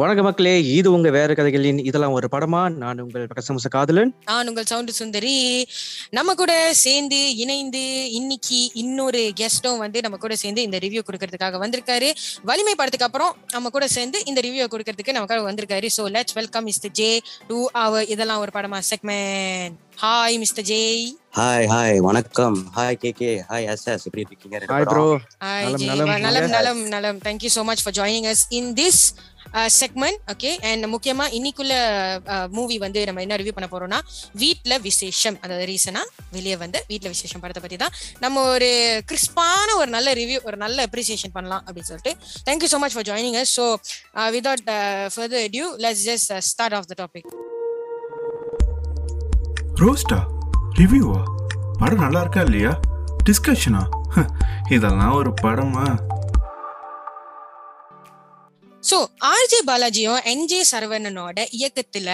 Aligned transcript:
வணக்கம் 0.00 0.26
மக்களே 0.26 0.52
இது 0.78 0.88
உங்க 0.94 1.08
வேற 1.16 1.30
கதைகளின் 1.38 1.78
இதெல்லாம் 1.88 2.14
ஒரு 2.16 2.26
படமா? 2.32 2.60
நான் 2.80 2.98
உங்கள் 3.04 3.26
பக்கசமச 3.28 3.68
காதலன். 3.74 4.10
நான் 4.30 4.48
உங்கள் 4.50 4.66
சவுண்டு 4.70 4.92
சுந்தரி. 4.98 5.34
நம்ம 6.18 6.30
கூட 6.40 6.52
சேர்ந்து 6.82 7.20
இணைந்து 7.42 7.82
இன்னைக்கு 8.18 8.58
இன்னொரு 8.82 9.22
கெஸ்டும் 9.40 9.78
வந்து 9.84 10.00
நம்ம 10.06 10.16
கூட 10.24 10.36
சேர்ந்து 10.42 10.64
இந்த 10.66 10.78
ரிவ்யூ 10.84 11.02
கொடுக்கறதுக்காக 11.06 11.60
வந்திருக்காரு. 11.62 12.08
வலிமை 12.50 12.74
படத்துக்கு 12.80 13.08
அப்புறம் 13.08 13.32
நம்ம 13.54 13.70
கூட 13.76 13.86
சேர்ந்து 13.96 14.20
இந்த 14.30 14.42
ரிவ்யூ 14.46 14.66
கொடுக்கறதுக்கு 14.74 15.16
நமக்காக 15.18 15.44
வந்திருக்காரு. 15.50 15.88
So 15.96 16.04
let's 16.16 16.36
welcome 16.40 16.66
mister 16.70 16.94
J 17.00 17.10
to 17.50 17.60
our 17.84 18.10
இதெல்லாம் 18.14 18.42
ஒரு 18.44 18.54
படமா 18.56 18.80
segment 18.90 19.78
hi 20.04 20.36
mister 20.42 20.66
J 20.72 20.82
hi 21.38 21.68
hi 21.74 21.96
வணக்கம். 22.08 22.58
Hi 22.76 22.98
K 23.04 23.12
K 23.20 23.30
hi 23.50 23.68
S 23.72 23.86
S 23.94 24.04
எப்படி 24.08 24.24
இருக்கீங்க? 24.26 24.58
ஹாய்? 24.74 24.86
ப்ரோ 24.92 25.06
ஹாய் 25.46 25.64
நலம், 25.64 25.86
நலம், 25.90 26.12
நலம் 26.26 26.50
நலம். 26.56 26.82
நலம். 26.96 27.20
Thank you 27.28 27.52
so 27.56 27.64
much 27.70 27.84
for 27.86 27.96
joining 28.00 28.28
us 28.34 28.44
in 28.60 28.70
this 28.82 29.02
segment 29.78 30.20
okay 30.32 30.50
and 30.70 30.86
முக்கியமா 30.94 31.26
இன்னைக்குள்ள 31.38 31.74
மூவி 32.56 32.76
uh, 32.76 32.82
வந்து 32.84 33.00
நம்ம 33.08 33.22
என்ன 33.24 33.36
ரிவ்யூ 33.40 33.54
பண்ண 33.56 33.68
போறோம்னா 33.72 34.00
வீட்ல 34.42 34.78
விசேஷம். 34.88 35.38
அதாவது 35.44 35.66
ரீசனா 35.72 36.02
வெளியே 36.36 36.56
வந்து 36.64 36.78
வீட்ல 36.90 37.08
விசேஷம் 37.14 37.42
படத்தை 37.44 37.62
பத்தி 37.62 37.78
தான் 37.84 37.94
நம்ம 38.20 38.44
ஒரு 38.54 38.70
கிறிஸ்பான 39.10 39.68
ஒரு 39.80 39.90
நல்ல 39.96 40.14
ரிவ்யூ 40.20 40.40
ஒரு 40.50 40.58
நல்ல 40.64 40.78
அப்ரிசியேஷன் 40.88 41.34
பண்ணலாம் 41.36 41.64
அப்படின்னு 41.66 41.90
சொல்லிட்டு. 41.92 42.14
Thank you 42.48 42.70
so 42.74 42.80
much 42.84 42.96
for 42.96 43.08
joining 43.10 43.38
us 43.42 43.54
so 43.58 43.66
without 44.36 44.64
further 45.14 45.48
due 45.56 45.68
let's 45.86 46.04
just 46.10 46.32
start 46.50 46.76
off 46.80 46.88
the 46.92 46.96
topic 47.02 47.30
ரோஸ்டா 49.80 50.20
ரிவ்யூவா 50.78 51.20
படம் 51.80 52.04
நல்லா 52.04 52.20
இருக்கா 52.20 52.42
இல்லையா? 52.48 52.74
டிஸ்கஷனா 53.28 53.82
இதெல்லாம் 54.76 55.16
ஒரு 55.20 55.30
படமா? 55.42 55.86
ஆர்ஜே 59.56 59.68
பாலாஜியும் 59.68 60.24
என்ஜே 60.24 60.58
சரவணனோட 60.70 61.36
இயக்கத்துல 61.58 62.08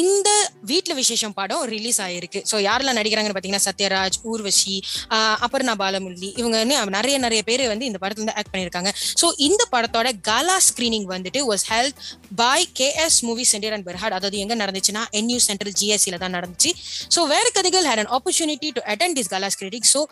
இந்த 0.00 0.28
வீட்டுல 0.70 0.92
விசேஷம் 1.00 1.34
படம் 1.38 1.62
ரிலீஸ் 1.72 1.98
ஆயிருக்கு. 2.04 2.40
ஸோ 2.50 2.56
யாரெல்லாம் 2.66 2.96
நடிக்கிறாங்கன்னு 2.98 3.36
பார்த்தீங்கன்னா 3.36 3.66
சத்யராஜ் 3.68 4.16
ஊர்வஷி 4.32 4.76
ஆஹ் 5.16 5.38
அபர்ணா 5.46 5.74
பாலமுரளி 5.82 6.30
இவங்க 6.40 6.58
நிறைய 6.96 7.16
நிறைய 7.24 7.40
பேர் 7.48 7.62
வந்து 7.72 7.88
இந்த 7.90 7.98
படத்துல 8.02 8.24
வந்து 8.24 8.36
ஆக்ட் 8.40 8.52
பண்ணியிருக்காங்க. 8.52 8.90
ஸோ 9.20 9.26
இந்த 9.46 9.62
படத்தோட 9.74 10.08
காலா 10.28 10.56
ஸ்கிரீனிங் 10.68 11.08
வந்துட்டு 11.14 11.42
was 11.50 11.64
held 11.72 11.98
by 12.40 12.66
KS 12.80 13.18
Movie 13.28 13.44
Centre 13.52 13.74
and 13.76 13.86
Berhad 13.88 14.16
அதாவது 14.18 14.38
எங்க 14.44 14.56
நடந்துச்சுன்னா 14.62 15.02
என்யூ 15.20 15.38
சென்ட்ரல் 15.48 15.76
ஜிஎஸ்சியில 15.80 16.20
தான் 16.24 16.34
நடந்துச்சு. 16.38 16.72
ஸோ 17.16 17.20
வேற 17.34 17.46
கதைகள் 17.58 17.88
had 17.90 18.02
an 18.04 18.12
opportunity 18.18 18.70
to 18.78 18.82
attend 18.94 19.18
this 19.20 19.30
gala 19.34 19.50
screening 19.56 19.88
so 19.94 20.02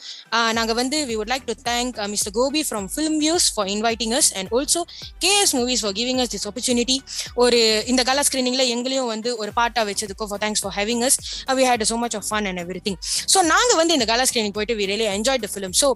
நாங்கள் 0.59 0.79
வந்து 0.81 1.01
we 1.11 1.17
would 1.21 1.33
like 1.35 1.49
to 1.51 1.57
thank 1.71 2.03
mister 2.15 2.37
Gopi 2.41 2.65
from 2.69 2.89
Film 2.95 3.19
Views 3.25 3.49
for 3.57 3.71
inviting 3.77 4.15
us 4.21 4.31
and 4.41 4.53
also 4.59 4.83
KS 5.27 5.55
Movies 5.61 5.85
for 5.85 5.97
giving 6.01 6.23
us 6.25 6.33
this 6.37 6.47
opportunity 6.53 6.99
ஒரு 7.45 7.61
இந்த 7.93 8.05
gala 8.11 8.25
ஸ்கிரீனிங்ல 8.31 8.67
எங்களையும் 8.77 9.11
வந்து 9.15 9.31
ஒரு 9.43 9.51
பாட்டா 9.53 9.69
வச்சதுக்கோ 9.89 10.29
for 10.31 10.43
thanks 10.45 10.63
for 10.65 10.75
having 10.79 11.03
us 11.09 11.19
we 11.59 11.67
had 11.71 11.85
so 11.91 11.99
much 12.05 12.17
of 12.21 12.27
fun 12.31 12.49
and 12.51 12.63
everything 12.87 12.99
so 13.35 13.39
நாங்கள் 13.53 13.79
வந்து 13.81 13.97
இந்த 13.99 14.09
கலா 14.13 14.27
ஸ்கிரீனிங் 14.31 14.57
போயிட்டு 14.59 14.77
we 14.81 14.87
really 14.93 15.09
enjoy 15.17 15.43
the 15.47 15.51
film 15.55 15.77
so 15.83 15.89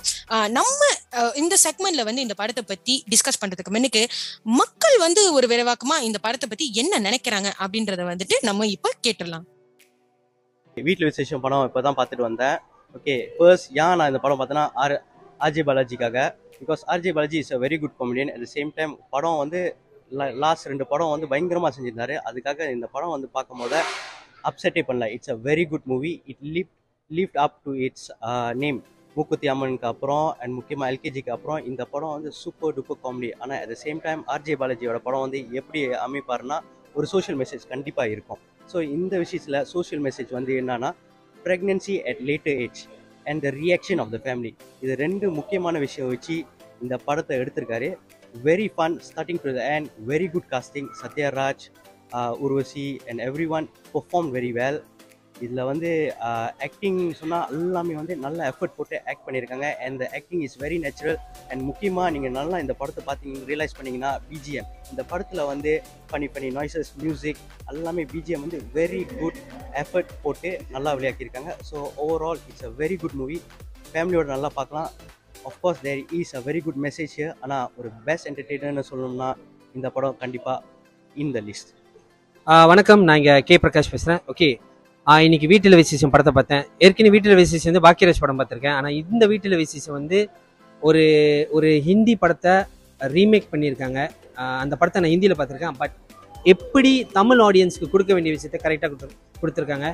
நம்ம 0.59 0.81
uh, 1.19 1.31
இந்த 1.43 1.55
செக்மெண்ட்ல 1.65 2.05
வந்து 2.09 2.25
இந்த 2.27 2.37
படத்தை 2.41 2.65
பத்தி 2.65 2.97
டிஸ்கஸ் 3.13 3.41
பண்றதுக்கு 3.43 3.73
முன்னுக்கு 3.77 4.03
மக்கள் 4.61 4.97
வந்து 5.05 5.23
ஒரு 5.37 5.47
விரைவாக்கமா 5.53 5.97
இந்த 6.09 6.19
படத்தை 6.25 6.49
பத்தி 6.49 6.67
என்ன 6.83 7.01
நினைக்கிறாங்க 7.07 7.49
அப்படின்றத 7.65 8.05
வந்துட்டு 8.11 8.37
நம்ம 8.49 8.67
இப்போ 8.75 8.91
கேட்டுடலாம். 9.07 9.45
வீட்டில் 10.77 11.09
விசேஷம் 11.11 11.43
படம் 11.45 11.67
இப்போ 11.69 11.81
தான் 11.87 11.97
பார்த்துட்டு 11.99 12.27
வந்தேன். 12.27 12.57
ஓகே 12.95 13.15
ஃபர்ஸ்ட் 13.37 13.69
ஏன் 13.81 13.97
நான் 13.99 14.11
இந்த 14.13 14.21
படம் 14.25 14.41
பார்த்தேன்னா 14.41 14.67
R 14.83 14.97
RJ 15.41 15.63
பாலாஜிக்காக. 15.69 16.17
Because 16.61 16.83
RJ 16.93 17.13
Balaji 17.17 17.39
is 17.43 17.53
a 17.57 17.59
very 17.65 17.77
good 17.83 17.97
comedian 18.01 18.31
at 18.35 18.43
the 18.45 18.49
same 18.55 18.71
time 18.79 18.93
படம் 19.15 19.39
வந்து 19.43 19.61
லாஸ்ட் 20.45 20.69
ரெண்டு 20.71 20.85
படம் 20.93 21.13
வந்து 21.15 21.27
பயங்கரமாக 21.33 21.73
செஞ்சிருந்தாரு. 21.77 22.17
அதுக்காக 22.29 22.71
இந்த 22.77 22.87
படம் 22.95 23.15
வந்து 23.17 23.29
பார்க்கும்போது 23.37 23.79
அப்செட்டே 24.49 24.83
பண்ணல. 24.89 25.07
It's 25.17 25.33
a 25.35 25.39
very 25.49 25.65
good 25.73 25.87
movie 25.93 26.13
it 26.33 26.43
lift 26.57 26.77
lift 27.11 27.39
up 27.45 27.57
to 27.67 27.73
its 27.87 28.09
name 28.63 28.79
மூக்குத்தி 29.17 29.49
அம்மனுக்கு 29.53 29.89
அப்புறம் 29.93 30.27
அண்ட் 30.43 30.55
முக்கியமாக 30.59 30.91
எல்கேஜிக்கு 30.93 31.33
அப்புறம் 31.35 31.61
இந்த 31.71 31.83
படம் 31.93 32.15
வந்து 32.17 32.31
சூப்பர் 32.43 32.73
டூப்பர் 32.77 33.01
காமெடி 33.05 33.29
ஆனால் 33.43 33.59
at 33.63 33.71
the 33.73 33.77
same 33.85 34.01
time 34.07 34.23
RJ 34.35 34.55
பாலாஜியோட 34.63 34.99
படம் 35.07 35.25
வந்து 35.27 35.41
எப்படி 35.61 35.81
அமைப்பாருன்னா 36.07 36.59
ஒரு 36.99 37.07
சோஷியல் 37.13 37.39
மெசேஜ் 37.43 37.65
கண்டிப்பாக 37.73 38.15
இருக்கும். 38.15 38.41
ஸோ 38.73 38.77
இந்த 38.97 39.15
விஷயத்தில் 39.25 39.59
சோஷியல் 39.75 40.03
மெசேஜ் 40.07 40.31
வந்து 40.39 40.53
என்னன்னா 40.63 40.91
pregnancy 41.37 41.95
at 42.11 42.23
later 42.31 42.59
age 42.65 42.83
and 43.31 43.43
the 43.47 43.51
reaction 43.63 44.01
of 44.03 44.13
the 44.15 44.21
family 44.25 44.53
இது 44.85 44.95
ரெண்டு 45.05 45.27
முக்கியமான 45.39 45.79
விஷயம் 45.87 46.11
வச்சு 46.15 46.37
இந்த 46.85 46.95
படத்தை 47.09 47.35
எடுத்திருக்காரு. 47.43 47.91
Very 48.35 48.67
fun 48.75 48.97
starting 49.09 49.43
to 49.45 49.51
the 49.57 49.63
end 49.75 49.89
very 50.07 50.27
good 50.33 50.49
casting 50.53 50.89
Sathyaraj 51.03 51.65
Urvashi 52.43 52.89
and 53.09 53.21
everyone 53.57 53.67
perform 53.93 54.29
very 54.37 54.53
well 54.59 54.81
இதில் 55.37 55.69
வந்து 55.69 55.91
uh, 56.29 56.49
ஆக்டிங் 56.67 56.99
சொன்னால் 57.21 57.47
எல்லாமே 57.55 57.95
வந்து 58.01 58.15
நல்ல 58.17 58.39
எஃபர்ட் 58.51 58.77
போட்டு 58.77 58.97
ஆக்ட் 59.11 59.25
பண்ணியிருக்காங்க 59.27 59.69
and 59.85 59.99
the 60.03 60.09
acting 60.19 60.43
is 60.47 60.55
very 60.63 60.77
natural 60.85 61.19
and 61.51 61.63
முக்கியமாக 61.63 62.13
நீங்கள் 62.15 62.35
நல்லா 62.39 62.59
இந்த 62.65 62.75
படத்தை 62.81 63.03
பார்த்தீங்க 63.09 63.41
ரியலைஸ் 63.51 63.77
பண்ணிங்கன்னா 63.79 64.13
பிஜிஎம் 64.29 64.69
இந்த 64.93 65.05
படத்தில் 65.13 65.43
வந்து 65.53 65.73
பண்ணி 66.13 66.29
பண்ணி 66.29 66.51
நாய்ஸஸ் 66.59 66.93
மியூசிக் 67.03 67.43
எல்லாமே 67.73 68.05
பிஜிஎம் 68.15 68.45
வந்து 68.47 68.61
வெரி 68.79 69.03
குட் 69.19 69.41
எஃபர்ட் 69.83 70.15
போட்டு 70.23 70.53
நல்லா 70.71 70.93
விளையாக்கியிருக்காங்க. 70.99 71.53
So 71.71 71.77
overall 72.07 72.43
it's 72.51 72.67
a 72.71 72.73
very 72.83 72.99
good 73.05 73.19
movie 73.23 73.41
ஃபேமிலியோட 73.91 74.29
நல்லா 74.35 74.53
பார்க்கலாம். 74.55 74.91
Of course 75.51 75.81
there 75.87 76.03
is 76.19 76.33
a 76.39 76.43
very 76.49 76.61
good 76.67 76.81
message 76.87 77.17
ஆனால் 77.45 77.65
ஒரு 77.79 77.91
பெஸ்ட் 78.07 78.29
என்டர்டெயினர்னு 78.31 78.85
சொல்லணும்னா 78.91 79.31
இந்த 79.79 79.89
படம் 79.97 80.17
கண்டிப்பாக 80.23 80.59
இன் 81.23 81.33
த 81.37 81.43
லிஸ்ட் 81.49 81.73
வணக்கம். 82.71 83.03
நான் 83.09 83.19
இங்கே 83.21 83.35
கே. 83.49 83.57
பிரகாஷ் 83.65 83.93
பேசுகிறேன் 83.93 84.23
ஓகே 84.33 84.49
இன்னைக்கு 85.27 85.47
வீட்டில் 85.53 85.77
விசேஷம் 85.81 86.13
படத்தை 86.13 86.33
பார்த்தேன். 86.39 86.65
ஏற்கனவே 86.85 87.13
வீட்டில் 87.15 87.39
விசேஷம் 87.41 87.71
வந்து 87.71 87.83
பாக்கியராஜ் 87.87 88.21
படம் 88.23 88.39
பார்த்துருக்கேன். 88.41 88.77
ஆனால் 88.79 88.95
இந்த 89.01 89.25
வீட்டில் 89.33 89.57
விசேஷம் 89.63 89.97
வந்து 89.99 90.19
ஒரு 90.83 91.03
ஒரு 91.57 91.69
ஹிந்தி 91.87 92.15
படத்தை 92.23 92.55
ரீமேக் 93.01 93.51
பண்ணியிருக்காங்க. 93.53 94.01
அந்த 94.63 94.75
படத்தை 94.81 94.99
நான் 95.03 95.15
ஹிந்தியில் 95.15 95.37
பார்த்துருக்கேன். 95.39 95.79
பட் 95.83 95.95
எப்படி 96.53 96.93
தமிழ் 97.19 97.41
ஆடியன்ஸ்க்கு 97.47 97.93
கொடுக்க 97.95 98.13
வேண்டிய 98.17 98.33
விஷயத்தை 98.37 98.61
கரெக்டாக 98.65 98.91
கொடுத்து 98.93 99.41
கொடுத்துருக்காங்க? 99.43 99.89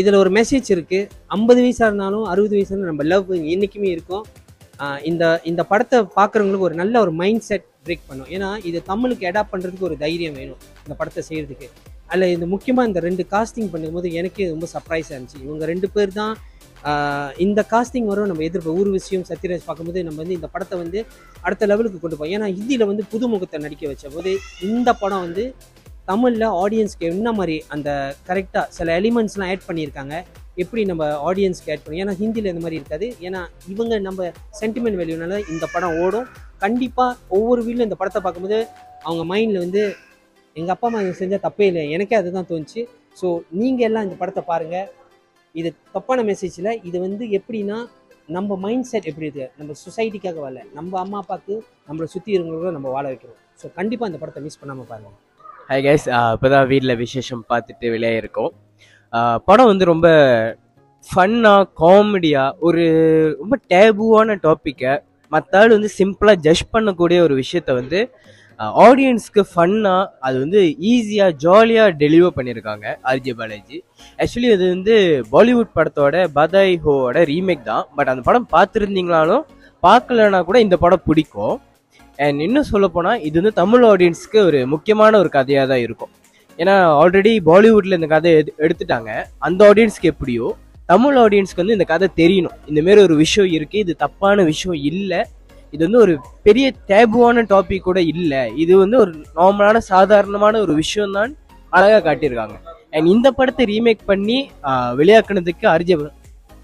இதில் 0.00 0.20
ஒரு 0.22 0.30
மெசேஜ் 0.36 0.68
இருக்குது 0.74 1.08
ஐம்பது 1.36 1.60
வயசாக 1.64 1.88
இருந்தாலும் 1.90 2.24
அறுபது 2.32 2.54
வயசாக 2.56 2.74
இருந்தாலும் 2.74 2.94
நம்ம 2.94 3.06
லவ் 3.12 3.28
என்றைக்குமே 3.54 3.90
இருக்கும். 3.96 4.24
இந்த 5.10 5.24
இந்த 5.50 5.62
படத்தை 5.70 5.98
பார்க்குறவங்களுக்கு 6.18 6.68
ஒரு 6.68 6.76
நல்ல 6.82 6.94
ஒரு 7.04 7.12
மைண்ட் 7.22 7.46
செட் 7.48 7.66
பிரேக் 7.86 8.06
பண்ணும். 8.10 8.30
ஏன்னா 8.36 8.48
இது 8.68 8.78
தமிழுக்கு 8.90 9.24
அடாப்ட் 9.30 9.52
பண்ணுறதுக்கு 9.54 9.88
ஒரு 9.88 9.96
தைரியம் 10.04 10.36
வேணும் 10.40 10.60
இந்த 10.84 10.94
படத்தை 11.00 11.22
செய்கிறதுக்கு 11.28 11.68
அதில் 12.12 12.32
இந்த 12.36 12.46
முக்கியமாக 12.52 12.88
இந்த 12.90 13.00
ரெண்டு 13.08 13.24
காஸ்டிங் 13.34 13.72
பண்ணும்போது 13.74 14.08
எனக்கே 14.20 14.46
ரொம்ப 14.54 14.68
சர்ப்ரைஸாக 14.74 15.14
இருந்துச்சு. 15.16 15.40
இவங்க 15.46 15.64
ரெண்டு 15.72 15.88
பேர் 15.96 16.12
தான் 16.20 16.34
இந்த 17.44 17.60
காஸ்டிங் 17.72 18.08
வரும் 18.10 18.28
நம்ம 18.30 18.44
எதிர்ப்பு 18.48 18.76
ஊர்வசியும் 18.80 19.26
சத்யராஜ் 19.30 19.66
பார்க்கும்போது 19.66 20.04
நம்ம 20.06 20.20
வந்து 20.22 20.36
இந்த 20.38 20.48
படத்தை 20.54 20.76
வந்து 20.82 20.98
அடுத்த 21.46 21.66
லெவலுக்கு 21.70 21.98
கொண்டு 22.04 22.18
போவோம் 22.20 22.32
ஏன்னா 22.36 22.46
ஹிந்தியில் 22.56 22.88
வந்து 22.90 23.04
புதுமுகத்தை 23.12 23.58
நடிக்க 23.64 23.84
வச்ச 23.90 24.08
போது 24.14 24.32
இந்த 24.68 24.92
படம் 25.02 25.24
வந்து 25.26 25.44
தமிழில் 26.10 26.46
ஆடியன்ஸ்க்கு 26.62 27.10
என்ன 27.14 27.32
மாதிரி 27.38 27.56
அந்த 27.74 27.90
கரெக்டாக 28.28 28.66
சில 28.76 28.94
எலிமெண்ட்ஸ்லாம் 29.00 29.50
ஆட் 29.54 29.66
பண்ணியிருக்காங்க. 29.66 30.14
எப்படி 30.64 30.82
நம்ம 30.90 31.08
ஆடியன்ஸ் 31.28 31.60
கேட் 31.66 31.82
பண்ணும் 31.82 32.02
ஏன்னா 32.04 32.14
ஹிந்தியில் 32.20 32.50
இந்த 32.52 32.62
மாதிரி 32.64 32.78
இருக்காது. 32.80 33.06
ஏன்னா 33.26 33.40
இவங்க 33.72 33.94
நம்ம 34.06 34.30
சென்டிமெண்ட் 34.60 34.98
வேல்யூனால 35.00 35.38
இந்த 35.54 35.64
படம் 35.74 35.96
ஓடும். 36.04 36.28
கண்டிப்பாக 36.64 37.12
ஒவ்வொரு 37.36 37.60
வீட்டிலும் 37.66 37.88
இந்த 37.88 37.98
படத்தை 38.00 38.22
பார்க்கும்போது 38.24 38.58
அவங்க 39.06 39.22
மைண்டில் 39.32 39.62
வந்து 39.64 39.82
எங்கள் 40.56 40.74
அப்பா 40.74 40.88
அம்மா 40.90 41.00
செஞ்சால் 41.22 41.44
தப்பே 41.46 41.66
இல்லை 41.70 41.84
எனக்கே 41.96 42.16
அதுதான் 42.20 42.48
தோணுச்சு. 42.50 42.80
ஸோ 43.20 43.28
நீங்கள் 43.60 43.86
எல்லாம் 43.88 44.06
இந்த 44.06 44.16
படத்தை 44.22 44.42
பாருங்கள் 44.50 44.88
இது 45.54 45.68
தப்பான 45.94 46.22
மெசேஜில் 46.30 46.70
இது 46.88 46.96
வந்து 47.06 47.24
எப்படின்னா 47.38 47.78
நம்ம 48.36 48.56
மைண்ட் 48.64 48.88
செட் 48.90 49.08
எப்படி 49.10 49.26
இருக்கு? 49.28 49.46
நம்ம 49.60 49.74
சொசைட்டிக்காக 49.84 50.38
வரல 50.44 50.60
நம்ம 50.76 50.98
அம்மா 51.04 51.18
அப்பாவுக்கு 51.22 51.54
நம்மளை 51.88 52.06
சுற்றி 52.12 52.30
இருக்கிறவங்கள 52.34 52.72
நம்ம 52.76 52.90
வாழ 52.96 53.04
வைக்கிறோம் 53.12 53.38
ஸோ 53.60 53.68
கண்டிப்பாக 53.78 54.10
இந்த 54.10 54.20
படத்தை 54.22 54.42
மிஸ் 54.46 54.60
பண்ணாமல் 54.60 54.88
பாருங்கள் 54.90 55.16
ஹாய் 55.70 55.84
கைஸ் 55.86 56.06
இப்போதான் 56.34 56.68
வீட்டில் 56.72 56.94
விசேஷம் 57.04 57.42
பார்த்துட்டு 57.50 57.86
வெளியே 57.94 58.14
இருக்கோம். 58.20 58.52
படம் 59.48 59.70
வந்து 59.70 59.84
ரொம்ப 59.92 60.08
ஃபன்னாக 61.06 61.68
காமெடியாக 61.82 62.56
ஒரு 62.68 62.82
ரொம்ப 63.40 63.54
டேபுவான 63.72 64.36
டாப்பிக்கை 64.46 64.92
மற்ற 65.32 65.58
ஆள் 65.60 65.74
வந்து 65.76 65.90
சிம்பிளாக 65.98 66.42
ஜட்ஜ் 66.46 66.70
பண்ணக்கூடிய 66.74 67.18
ஒரு 67.26 67.34
விஷயத்த 67.42 67.70
வந்து 67.80 68.00
ஆடியன்ஸ்க்கு 68.86 69.42
ஃபன்னாக 69.52 70.10
அது 70.26 70.36
வந்து 70.42 70.60
ஈஸியாக 70.90 71.36
ஜாலியாக 71.44 71.94
டெலிவர் 72.02 72.34
பண்ணியிருக்காங்க 72.38 72.86
ஆர்ஜே 73.10 73.32
பாலாஜி. 73.38 73.78
ஆக்சுவலி 74.22 74.50
அது 74.56 74.64
வந்து 74.74 74.94
பாலிவுட் 75.34 75.72
படத்தோட 75.78 76.14
பதாய் 76.38 76.74
ஹோவோட 76.84 77.22
ரீமேக் 77.32 77.68
தான். 77.70 77.84
பட் 77.96 78.10
அந்த 78.12 78.22
படம் 78.28 78.48
பார்த்துருந்தீங்களாலும் 78.54 79.44
பார்க்கலனா 79.82 80.40
கூட 80.48 80.58
இந்த 80.66 80.78
படம் 80.84 81.06
பிடிக்கும். 81.08 81.56
அண்ட் 82.24 82.40
இன்னும் 82.46 82.70
சொல்லப்போனால் 82.72 83.22
இது 83.28 83.36
வந்து 83.40 83.54
தமிழ் 83.62 83.86
ஆடியன்ஸ்க்கு 83.92 84.40
ஒரு 84.48 84.60
முக்கியமான 84.74 85.12
ஒரு 85.22 85.30
கதையாக 85.38 85.68
தான் 85.72 85.84
இருக்கும். 85.86 86.12
ஏன்னா 86.60 86.72
ஆல்ரெடி 86.72 87.38
பாலிவுட்ல 87.46 87.92
இந்த 87.92 88.06
கதை 88.06 88.34
எடு- 88.34 88.48
எடுத்துட்டாங்க. 88.58 89.24
அந்த 89.38 89.72
ஆடியன்ஸ்க்கு 89.72 90.00
எப்படியோ 90.00 90.56
தமிழ் 90.86 91.16
ஆடியன்ஸ்க்கு 91.16 91.56
வந்து 91.56 91.72
இந்த 91.72 91.84
கதை 91.84 92.08
தெரியணும். 92.16 92.58
இந்த 92.66 92.82
மாதிரி 92.82 93.02
ஒரு 93.02 93.16
விஷயம் 93.16 93.52
இருக்கு 93.52 93.78
இது 93.78 93.94
தப்பான 93.94 94.42
விஷயம் 94.42 94.84
இல்லை. 94.84 95.24
இது 95.70 95.84
வந்து 95.84 96.00
ஒரு 96.00 96.20
பெரிய 96.42 96.72
டேபுவான 96.88 97.44
டாபிக் 97.50 97.80
கூட 97.80 98.00
இல்லை. 98.00 98.56
இது 98.56 98.76
வந்து 98.76 98.98
ஒரு 98.98 99.24
நார்மலான 99.36 99.76
சாதாரணமான 99.76 100.60
ஒரு 100.60 100.74
விஷயம் 100.74 101.12
தான் 101.12 101.36
அழகாக 101.70 102.14
காட்டியிருக்காங்க. 102.14 102.50
அண்ட் 102.90 103.06
இந்த 103.06 103.30
படத்தை 103.30 103.66
ரீமேக் 103.66 103.98
பண்ணி 104.06 104.50
விளையாக்குனதுக்கு 104.62 105.50
வெளியாக்குனதுக்கு 105.62 105.62
அரிஜ 105.62 106.10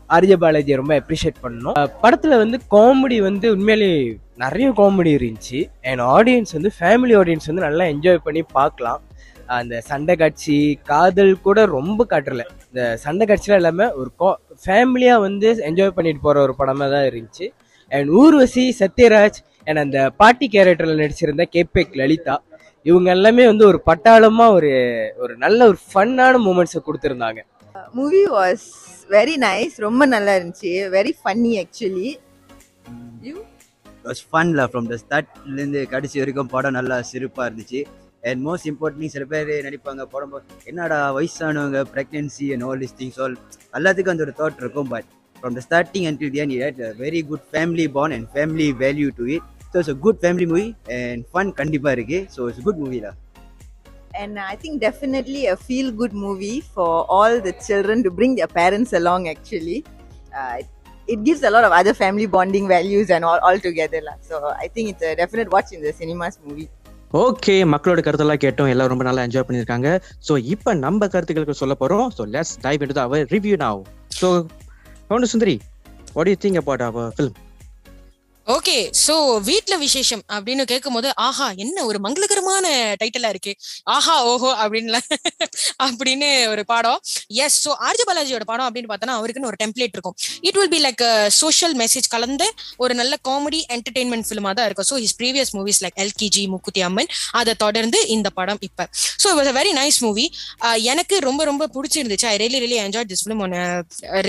அரிஜ 0.09 0.37
பாலாஜியை 0.41 0.75
ரொம்ப 0.75 1.01
அப்ரிஷியேட் 1.01 1.43
பண்ணணும். 1.43 1.87
படத்தில் 2.01 2.37
வந்து 2.37 2.61
காமெடி 2.71 3.23
வந்து 3.23 3.53
உண்மையிலே 3.53 4.19
நிறைய 4.37 4.71
காமெடி 4.71 5.17
இருந்துச்சு. 5.17 5.71
அண்ட் 5.83 6.01
ஆடியன்ஸ் 6.01 6.53
வந்து 6.53 6.71
ஃபேமிலி 6.81 7.13
ஆடியன்ஸ் 7.13 7.55
வந்து 7.55 7.63
நல்லா 7.63 7.85
என்ஜாய் 7.85 8.19
பண்ணி 8.25 8.43
பார்க்கலாம். 8.43 9.01
அந்த 9.59 9.75
சண்டை 9.89 10.15
காட்சி 10.21 10.57
காதல் 10.91 11.33
கூட 11.47 11.59
ரொம்ப 11.77 12.07
காட்டல. 12.13 12.45
இந்த 12.69 12.83
சண்டை 13.05 13.25
காட்சிலாம் 13.31 13.61
இல்லாமல் 13.63 13.95
ஒரு 14.01 14.11
ஃபேமிலியாக 14.65 15.25
வந்து 15.27 15.49
என்ஜாய் 15.69 15.97
பண்ணிட்டு 15.99 16.23
போகிற 16.27 16.43
ஒரு 16.47 16.55
படமாக 16.61 16.89
தான் 16.95 17.07
இருந்துச்சு. 17.11 17.47
அண்ட் 17.93 18.09
ஊர்வசி 18.21 18.65
சத்யராஜ் 18.81 19.39
அண்ட் 19.69 19.83
அந்த 19.85 19.99
பாட்டி 20.21 20.47
கேரக்டரில் 20.55 21.03
நடிச்சிருந்த 21.03 21.47
கேபேக் 21.55 21.99
லலிதா 22.01 22.37
இவங்க 22.87 23.09
எல்லாமே 23.17 23.45
வந்து 23.51 23.65
ஒரு 23.71 23.79
பட்டாளமாக 23.89 24.57
ஒரு 24.57 24.73
ஒரு 25.25 25.35
நல்ல 25.45 25.61
ஒரு 25.71 25.79
ஃபன்னான 25.91 26.41
மூமெண்ட்ஸை 26.47 26.81
கொடுத்துருந்தாங்க. 26.89 27.41
மூவி 27.99 28.23
வாஸ் 28.37 28.67
வெரி 29.15 29.37
நைஸ் 29.47 29.77
ரொம்ப 29.87 30.03
நல்லா 30.15 30.33
இருந்துச்சு. 30.39 30.73
வெரி 30.97 31.13
ஃபன்னி 31.21 31.53
ஆக்சுவலி 31.63 32.09
வாஸ் 34.07 34.25
ஃபன்ல 34.31 34.65
ஃப்ரம் 34.71 34.89
த 34.91 34.97
ஸ்டார்ட்லேருந்து 35.03 35.81
கடைசி 35.95 36.17
வரைக்கும் 36.23 36.53
படம் 36.55 36.77
நல்லா 36.79 36.97
சிறப்பாக 37.13 37.49
இருந்துச்சு. 37.49 37.81
அண்ட் 38.27 38.41
மோஸ்ட் 38.47 38.69
இம்பார்ட்லி 38.71 39.09
சில 39.15 39.25
பேர் 39.33 39.51
நடிப்பாங்க 39.67 40.05
படம் 40.15 40.33
பா- 40.33 40.43
என்னடா 40.71 40.99
வயசானவங்க 41.17 41.83
pregnancy 41.95 42.49
and 42.55 42.67
all 42.69 42.83
this 42.85 42.97
things 43.01 43.19
all 43.25 43.37
எல்லாத்துக்கும் 43.79 44.15
அந்த 44.15 44.27
ஒரு 44.27 44.35
தாட் 44.41 44.63
இருக்கும் 44.63 44.91
but 44.95 45.09
from 45.37 45.57
the 45.59 45.65
starting 45.67 46.07
and 46.11 46.23
the 46.27 46.41
end 46.45 46.55
it 46.55 46.63
had 46.67 46.81
a 46.87 46.93
very 47.05 47.23
good 47.31 47.45
family 47.53 47.87
bond 47.97 48.17
and 48.19 48.29
family 48.35 48.69
value 48.83 49.11
to 49.19 49.27
it 49.37 49.45
so 49.73 49.79
it's 49.81 49.95
a 49.95 50.01
good 50.07 50.21
family 50.25 50.49
movie 50.53 50.67
and 50.99 51.25
fun 51.33 51.53
கண்டிப்பாக 51.61 51.97
இருக்கு 51.99 52.21
so 52.37 52.49
it's 52.51 52.67
good 52.69 52.83
movie 52.85 53.01
தான் 53.07 53.19
and 54.15 54.39
I 54.43 54.57
think 54.57 54.75
definitely 54.81 55.47
a 55.47 55.57
feel 55.59 55.89
good 55.93 56.15
movie 56.17 56.61
for 56.75 56.87
all 57.09 57.41
the 57.41 57.53
children 57.61 58.03
to 58.03 58.11
bring 58.11 58.35
their 58.35 58.49
parents 58.53 58.93
along 58.93 59.29
actually. 59.29 59.79
Uh, 60.33 60.55
it 61.09 61.21
gives 61.23 61.43
a 61.43 61.51
lot 61.51 61.65
of 61.65 61.73
other 61.73 61.95
family 61.95 62.27
bonding 62.27 62.67
values 62.69 63.11
and 63.11 63.25
all, 63.25 63.41
all 63.41 63.59
together. 63.61 64.01
lah. 64.01 64.15
So 64.21 64.35
I 64.57 64.69
think 64.69 64.87
it's 64.93 65.03
a 65.03 65.15
definite 65.15 65.51
watch 65.51 65.71
in 65.71 65.83
the 65.83 65.93
cinemas 65.93 66.37
movie. 66.43 66.69
Okay 67.15 67.55
மக்களோட 67.73 68.01
கருத்தெல்லாம் 68.05 68.41
கேட்டோம். 68.45 68.71
எல்லாரும் 68.73 68.93
ரொம்ப 68.93 69.05
நல்லா 69.09 69.25
enjoy 69.27 69.45
பண்ணியிருக்காங்க. 69.49 69.89
So 70.27 70.33
இப்போ 70.55 70.71
நம்ம 70.85 71.09
கருத்துக்களுக்கு 71.13 71.61
சொல்ல 71.61 71.75
போகிறோம் 71.83 72.07
so 72.17 72.23
let's 72.35 72.55
dive 72.65 72.83
into 72.85 73.01
our 73.07 73.27
review 73.35 73.57
now 73.65 73.81
so 74.21 74.29
pound 75.09 75.31
Sundari 75.33 75.57
what 76.17 76.31
you 76.33 76.37
think 76.45 76.61
about 76.63 76.85
our 76.89 77.13
film 77.17 77.37
okay 78.55 78.75
so 79.05 79.15
வீட்ல 79.47 79.75
விசேஷம் 79.85 80.21
அப்படின்னு 80.35 80.65
கேட்கும்போது 80.73 81.09
ஆஹா 81.27 81.47
என்ன 81.63 81.85
ஒரு 81.89 81.99
மங்களகரமான 82.05 82.67
டைட்டிலா 83.01 83.31
இருக்கு. 83.35 83.53
ஆஹா 83.95 84.15
ஓஹோ 84.33 84.51
அப்படின்னு 84.63 85.01
அப்படின்னு 85.87 86.29
ஒரு 86.53 86.63
படம். 86.73 87.01
எஸ் 87.45 87.57
சோ 87.65 87.73
ஆர்ஜி 87.89 88.05
பாலாஜியோட 88.09 88.45
படம் 88.51 88.67
அப்படின்னு 88.69 88.91
பார்த்தோன்னா 88.93 89.17
அவருக்குன்னு 89.21 89.51
ஒரு 89.51 89.59
டெம்ப்ளேட் 89.63 89.95
இருக்கும். 89.97 90.17
It 90.49 90.59
will 90.59 90.73
be 90.77 90.81
like 90.87 91.03
social 91.41 91.75
message 91.83 92.09
கலந்த 92.15 92.47
ஒரு 92.85 92.95
நல்ல 93.01 93.17
காமெடி 93.29 93.61
என்டர்டைன்மெண்ட் 93.77 94.29
ஃபிலிமா 94.29 94.53
தான் 94.59 94.69
இருக்கும். 94.71 94.89
So 94.91 94.99
his 95.05 95.17
previous 95.23 95.53
movies 95.59 95.83
like 95.87 95.99
LKG 96.05 96.45
Mookuthi 96.55 96.85
Amman 96.89 97.11
அதை 97.41 97.55
தொடர்ந்து 97.65 98.01
இந்த 98.17 98.31
படம் 98.39 98.63
இப்ப. 98.69 98.89
So 99.25 99.27
it 99.33 99.39
was 99.41 99.53
a 99.55 99.57
very 99.61 99.75
nice 99.81 100.01
movie 100.07 100.29
எனக்கு 100.95 101.19
ரொம்ப 101.29 101.43
ரொம்ப 101.51 101.71
பிடிச்சிருந்துச்சு. 101.77 102.29
I 102.33 102.37
really 102.45 102.61
really 102.67 102.81
enjoy 102.87 103.09
this 103.13 103.25
film 103.27 103.45
one 103.49 103.59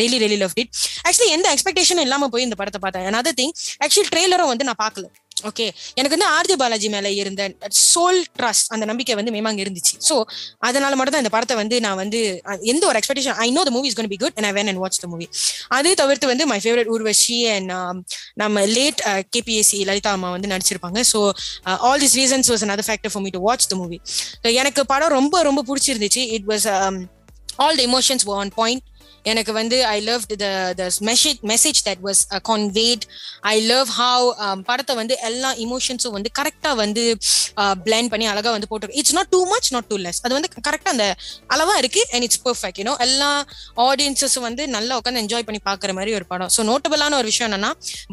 really 0.01 0.19
really 0.25 0.39
love 0.45 0.57
it 0.63 0.73
actually 1.07 1.31
எந்த 1.37 1.47
எக்ஸ்பெக்டேஷன் 1.55 2.03
இல்லாம 2.07 2.31
போய் 2.35 2.47
இந்த 2.49 2.59
படத்தை 2.63 2.81
பார்த்தேன். 2.83 3.07
அனதர் 3.13 3.39
திங் 3.41 3.55
ஆக்சுவலி 3.85 4.05
ட்ரெய்லரும் 4.11 4.51
வந்து 4.53 4.67
நான் 4.69 4.83
பார்க்கல. 4.83 5.07
ஓகே 5.49 5.65
எனக்கு 5.97 6.15
வந்து 6.15 6.27
ஆர்ஜி 6.35 6.55
பாலாஜி 6.61 6.87
மேல 6.93 7.07
இருந்த 7.21 7.41
சோல் 7.89 8.19
ட்ரஸ்ட் 8.37 8.69
அந்த 8.75 8.85
நம்பிக்கை 8.89 9.15
வந்து 9.19 9.33
மேமாங்க 9.35 9.61
இருந்துச்சு. 9.65 9.93
ஸோ 10.07 10.15
அதனால 10.67 10.95
மட்டும் 10.97 11.15
தான் 11.15 11.23
இந்த 11.23 11.31
படத்தை 11.35 11.55
வந்து 11.59 11.75
நான் 11.85 11.99
வந்து 12.01 12.19
எந்த 12.71 12.83
ஒரு 12.89 12.97
expectation 12.99 13.37
I 13.45 13.47
know 13.57 13.63
the 13.67 13.73
movie 13.75 13.89
is 13.89 13.97
gonna 13.99 14.09
be 14.13 14.19
good 14.23 14.35
and 14.37 14.47
I 14.49 14.53
went 14.57 14.69
and 14.71 14.81
watch 14.83 14.99
the 15.03 15.09
movie 15.13 15.27
அதே 15.77 15.91
தவிர்த்து 16.01 16.31
வந்து 16.31 16.47
மை 16.53 16.59
ஃபேவரட் 16.65 16.89
ஊர்வஷி 16.95 17.37
அண்ட் 17.55 17.71
நம்ம 18.43 18.65
லேட் 18.77 19.01
கேபிஎஸ்சி 19.35 19.79
uh, 19.81 19.87
லலிதா 19.91 20.13
அம்மா 20.17 20.31
வந்து 20.37 20.51
நடிச்சிருப்பாங்க. 20.53 20.99
So 21.11 21.21
all 21.89 22.01
this 22.05 22.17
reasons 22.21 22.49
was 22.53 22.65
another 22.67 22.89
factor 22.89 23.13
for 23.15 23.25
me 23.27 23.33
to 23.37 23.43
watch 23.47 23.69
the 23.73 23.77
movie 23.83 23.99
எனக்கு 24.63 24.83
படம் 24.93 25.15
ரொம்ப 25.19 25.43
ரொம்ப 25.49 25.63
பிடிச்சிருந்துச்சு. 25.69 26.23
It 26.37 26.49
was 26.53 26.67
all 27.63 27.79
the 27.79 27.83
emotions 27.89 28.25
on 28.41 28.53
point 28.61 28.83
எனக்கு 29.31 29.51
வந்து 29.59 29.77
I 29.93 29.97
love 30.09 30.23
the 30.31 30.47
the 30.79 30.85
message 31.09 31.39
message 31.51 31.79
that 31.87 32.03
was 32.07 32.21
conveyed. 32.49 33.01
I 33.53 33.55
love 33.71 33.89
how 33.99 34.25
படத்தை 34.69 34.93
வந்து 34.99 35.15
எல்லா 35.29 35.49
இமோஷன்ஸும் 35.65 36.15
வந்து 36.17 36.29
கரெக்டா 36.39 36.71
வந்து 36.83 37.03
uh, 37.61 37.73
பிளெண்ட் 37.85 38.11
பண்ணி 38.13 38.25
அழகா 38.33 38.51
வந்து 38.55 38.69
போட்டிருக்கு 38.71 39.01
it's 39.01 39.15
not 39.17 39.31
too 39.35 39.41
much 39.53 39.69
not 39.75 39.89
too 39.91 39.97
less 40.05 40.21
அது 40.25 40.33
வந்து 40.37 40.51
கரெக்டா 40.67 40.91
அந்த 40.95 41.07
அளவா 41.55 41.75
இருக்கு 41.81 42.03
அண்ட் 42.13 42.25
இட்ஸ் 42.27 42.41
பெர்ஃபெக்ட் 42.47 42.79
யூனோ 42.81 42.95
எல்லா 43.07 43.31
ஆடியன்ஸஸும் 43.87 44.47
வந்து 44.49 44.65
நல்லா 44.77 44.95
உட்காந்து 45.01 45.23
என்ஜாய் 45.25 45.47
பண்ணி 45.49 45.61
பாக்குற 45.69 45.93
மாதிரி 45.99 46.13
ஒரு 46.19 46.27
படம். 46.31 46.51
ஸோ 46.55 46.63
நோட்டபிளான 46.71 47.17
ஒரு 47.21 47.29
விஷயம் 47.31 47.49
என்னன்னா 47.49 47.71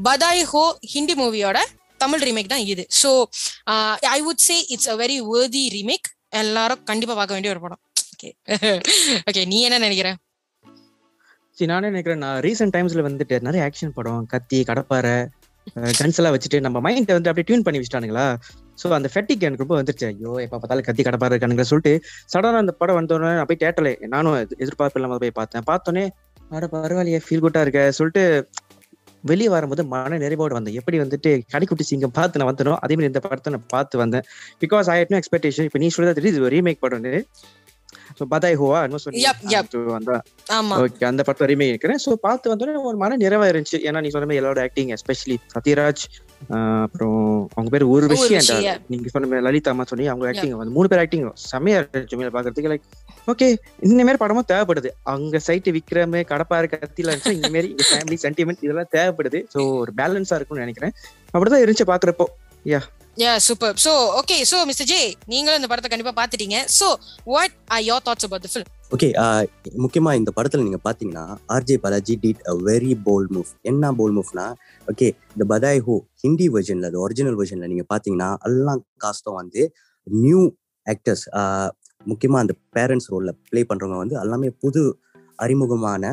பதாய் 0.09 0.45
ஹோ 0.53 0.65
ஹிந்தி 0.95 1.17
மூவியோட 1.23 1.59
தமிழ் 2.05 2.25
ரீமேக் 2.29 2.53
தான் 2.55 2.67
இது. 2.73 2.85
So 3.03 3.11
I 4.17 4.19
would 4.27 4.45
say 4.49 4.57
it's 4.75 4.91
a 4.95 4.97
very 5.03 5.19
worthy 5.33 5.65
remake 5.77 6.09
எல்லாரும் 6.43 6.85
கண்டிப்பா 6.91 7.15
பார்க்க 7.21 7.37
வேண்டிய 7.37 7.53
ஒரு 7.55 7.63
படம். 7.65 7.83
ஓகே 8.15 8.31
ஓகே 9.29 9.43
நீ 9.53 9.59
என்ன 9.67 9.79
நினைக்கிற? 9.87 10.09
சரி 11.59 11.69
நானே 11.71 11.89
நினைக்கிறேன் 11.93 12.23
நான் 12.25 12.39
ரீசெண்ட் 12.45 12.73
டைம்ஸ்ல 12.75 13.03
வந்துட்டு 13.06 13.37
நிறைய 13.47 13.65
ஆக்ஷன் 13.67 13.93
படம் 13.97 14.23
கத்தி 14.33 14.59
கடப்பாறை 14.71 15.12
கன்ஸ் 15.99 16.19
எல்லாம் 16.21 16.35
வச்சுட்டு 16.35 16.59
நம்ம 16.65 16.79
மைண்டை 16.87 17.15
வந்து 17.17 17.31
அப்படியே 17.31 17.47
டியூன் 17.49 17.65
பண்ணி 17.67 17.79
வச்சுட்டானுங்களா? 17.81 18.25
ஸோ 18.81 18.87
அந்த 18.97 19.09
ஃபெட்டிக் 19.12 19.45
எனக்கு 19.47 19.65
ரொம்ப 19.65 19.77
வந்துருச்சு. 19.81 20.06
ஐயோ 20.12 20.33
எப்போ 20.45 20.56
பார்த்தாலும் 20.56 20.87
கத்தி 20.89 21.03
கடப்பாரு 21.09 21.35
இருக்கானுங்க 21.35 21.67
சொல்லிட்டு 21.71 21.93
சடனாக 22.33 22.62
அந்த 22.65 22.73
படம் 22.81 22.99
வந்தோடனே 22.99 23.37
நான் 23.39 23.49
போய் 23.51 23.62
தேட்டல 23.62 23.93
நானும் 24.15 24.37
எதிர்பார்ப்பு 24.65 24.99
இல்லாமல் 25.01 25.23
போய் 25.25 25.37
பார்த்தேன். 25.41 25.67
பார்த்தோன்னே 25.71 26.05
அட 26.56 26.65
பரவாயில்லையே 26.75 27.21
ஃபீல் 27.27 27.45
குட்டா 27.45 27.62
இருக்க 27.67 27.83
சொல்லிட்டு 27.99 28.25
வெளியே 29.31 29.51
வரும்போது 29.55 29.83
மன 29.95 30.19
நிறைவோடு 30.25 30.56
வந்தேன். 30.59 30.79
எப்படி 30.81 30.97
வந்துட்டு 31.05 31.31
கடைக்குட்டி 31.53 31.85
சிங்கம் 31.91 32.17
பார்த்து 32.19 32.41
நான் 32.41 32.51
வந்தனோ 32.53 32.75
அதே 32.85 32.95
மாதிரி 32.97 33.12
இந்த 33.12 33.23
படத்தை 33.27 33.53
நான் 33.56 33.69
பார்த்து 33.75 34.03
வந்தேன். 34.05 34.27
Because 34.65 34.91
I 34.95 34.97
had 35.01 35.15
no 35.15 35.21
expectation 35.23 35.69
இப்போ 35.69 35.81
நீ 35.85 35.89
சொல்றது 35.99 36.31
இது 36.33 36.51
ரீமேக் 36.56 36.83
படம்னு. 36.87 37.15
ஸோ 38.19 38.25
பதாய் 38.33 38.57
ஹோவா 38.61 38.81
ஆமா. 40.59 40.75
ஓகே 40.83 41.05
அந்த 41.11 41.23
படத்தை 41.27 41.47
ரீமேக் 41.51 41.73
இருக்கிறேன். 41.73 42.01
ஸோ 42.05 42.13
பார்த்து 42.27 42.53
வந்தோடனே 42.53 42.83
ஒரு 42.91 42.97
மன 43.03 43.17
நிறைவா 43.25 43.47
இருந்துச்சு. 43.53 43.79
ஏன்னா 43.89 44.03
நீ 44.05 44.11
சொன்ன 44.15 44.27
மாதிரி 44.29 44.41
எல்லாரோட 44.43 44.63
ஆக்டிங் 44.69 44.91
எஸ்பெஷலி 44.97 45.37
சத்யராஜ் 45.55 46.05
அப்புறம் 46.85 47.27
அவங்க 47.55 47.71
பேர் 47.75 47.85
அண்ட் 48.39 48.65
yeah. 48.65 48.79
நீங்க 48.93 49.09
சொன்ன 49.13 49.29
மாதிரி 49.29 49.45
லலிதா 49.47 49.71
அம்மா 49.73 49.85
சொன்னி 49.91 50.07
அவங்க 50.13 50.27
ஆக்டிங் 50.31 50.57
வந்து 50.61 50.75
மூணு 50.77 50.89
பேர் 50.93 51.03
ஆக்டிங் 51.05 51.25
செம்மையா 51.51 51.79
இருந்துச்சு 51.81 52.19
மேல 52.21 52.33
பாக்குறதுக்கு. 52.37 52.73
லைக் 52.73 52.89
ஓகே 53.33 53.47
இந்த 53.89 54.01
மாதிரி 54.06 54.21
படமும் 54.23 54.49
தேவைப்படுது. 54.53 54.91
அங்க 55.13 55.41
சைட்டு 55.47 55.73
விக்ரம் 55.77 56.17
கடப்பாரு 56.33 56.69
கத்தில 56.73 57.11
இருந்துச்சு. 57.13 57.37
இந்த 57.39 57.51
மாதிரி 57.55 57.71
ஃபேமிலி 57.91 58.19
சென்டிமெண்ட் 58.27 58.65
இதெல்லாம் 58.67 58.93
தேவைப்படுது. 58.97 59.41
ஸோ 59.55 59.61
ஒரு 59.83 59.93
பேலன்ஸா 60.01 60.39
இருக்கும்னு 60.39 60.67
நினைக்கிறேன். 60.67 60.94
அப்படிதான் 61.35 61.65
இருந்துச்சு 61.65 61.89
பாக்குறப்போ. 61.93 62.27
Yeah 62.73 62.83
yeah 63.17 63.33
super 63.44 63.77
so 63.83 63.91
okay 64.19 64.37
so 64.44 64.59
mister 64.69 64.89
J 64.89 65.01
நீங்களும் 65.29 65.59
இந்த 65.59 65.69
படத்தை 65.71 65.89
கண்டிப்பா 65.91 66.13
பாத்துட்டீங்க 66.17 66.59
so 66.77 66.87
what 67.27 67.55
are 67.75 67.85
your 67.85 68.03
thoughts 68.06 68.27
about 68.27 68.44
the 68.44 68.51
film 68.53 68.71
okay 68.94 69.09
முக்கியமா 69.85 70.13
இந்த 70.15 70.31
படத்துல 70.37 70.65
நீங்க 70.65 70.81
பாத்தீங்கன்னா 70.85 71.25
RJ 71.49 71.77
Balaji 71.85 72.15
did 72.25 72.43
a 72.44 72.55
very 72.67 72.93
bold 73.06 73.31
move 73.37 73.53
என்ன 73.65 73.93
போல்ட் 73.93 74.17
மூவ்னா 74.19 74.47
ஓகே 74.89 75.09
இந்த 75.33 75.47
பதாய் 75.53 75.83
ஹோ 75.87 75.97
ஹிந்தி 76.25 76.49
வெர்ஷன்ல 76.55 76.91
அது 76.91 77.01
ஒரிஜினல் 77.01 77.39
வெர்ஷன்ல 77.41 77.69
நீங்க 77.73 77.87
பாத்தீங்கன்னா 77.93 78.31
எல்லாம் 78.49 78.83
காஸ்டும் 78.99 79.39
வந்து 79.41 79.63
நியூ 80.06 80.43
ஆக்டர்ஸ் 80.87 81.25
uh, 81.37 81.69
முக்கியமா 82.06 82.39
அந்த 82.43 82.55
பேரண்ட்ஸ் 82.77 83.11
ரோல்ல 83.11 83.31
ப்ளே 83.49 83.61
பண்றவங்க 83.69 84.01
வந்து 84.01 84.17
எல்லாமே 84.23 84.49
புது 84.63 84.83
அறிமுகமான 85.39 86.05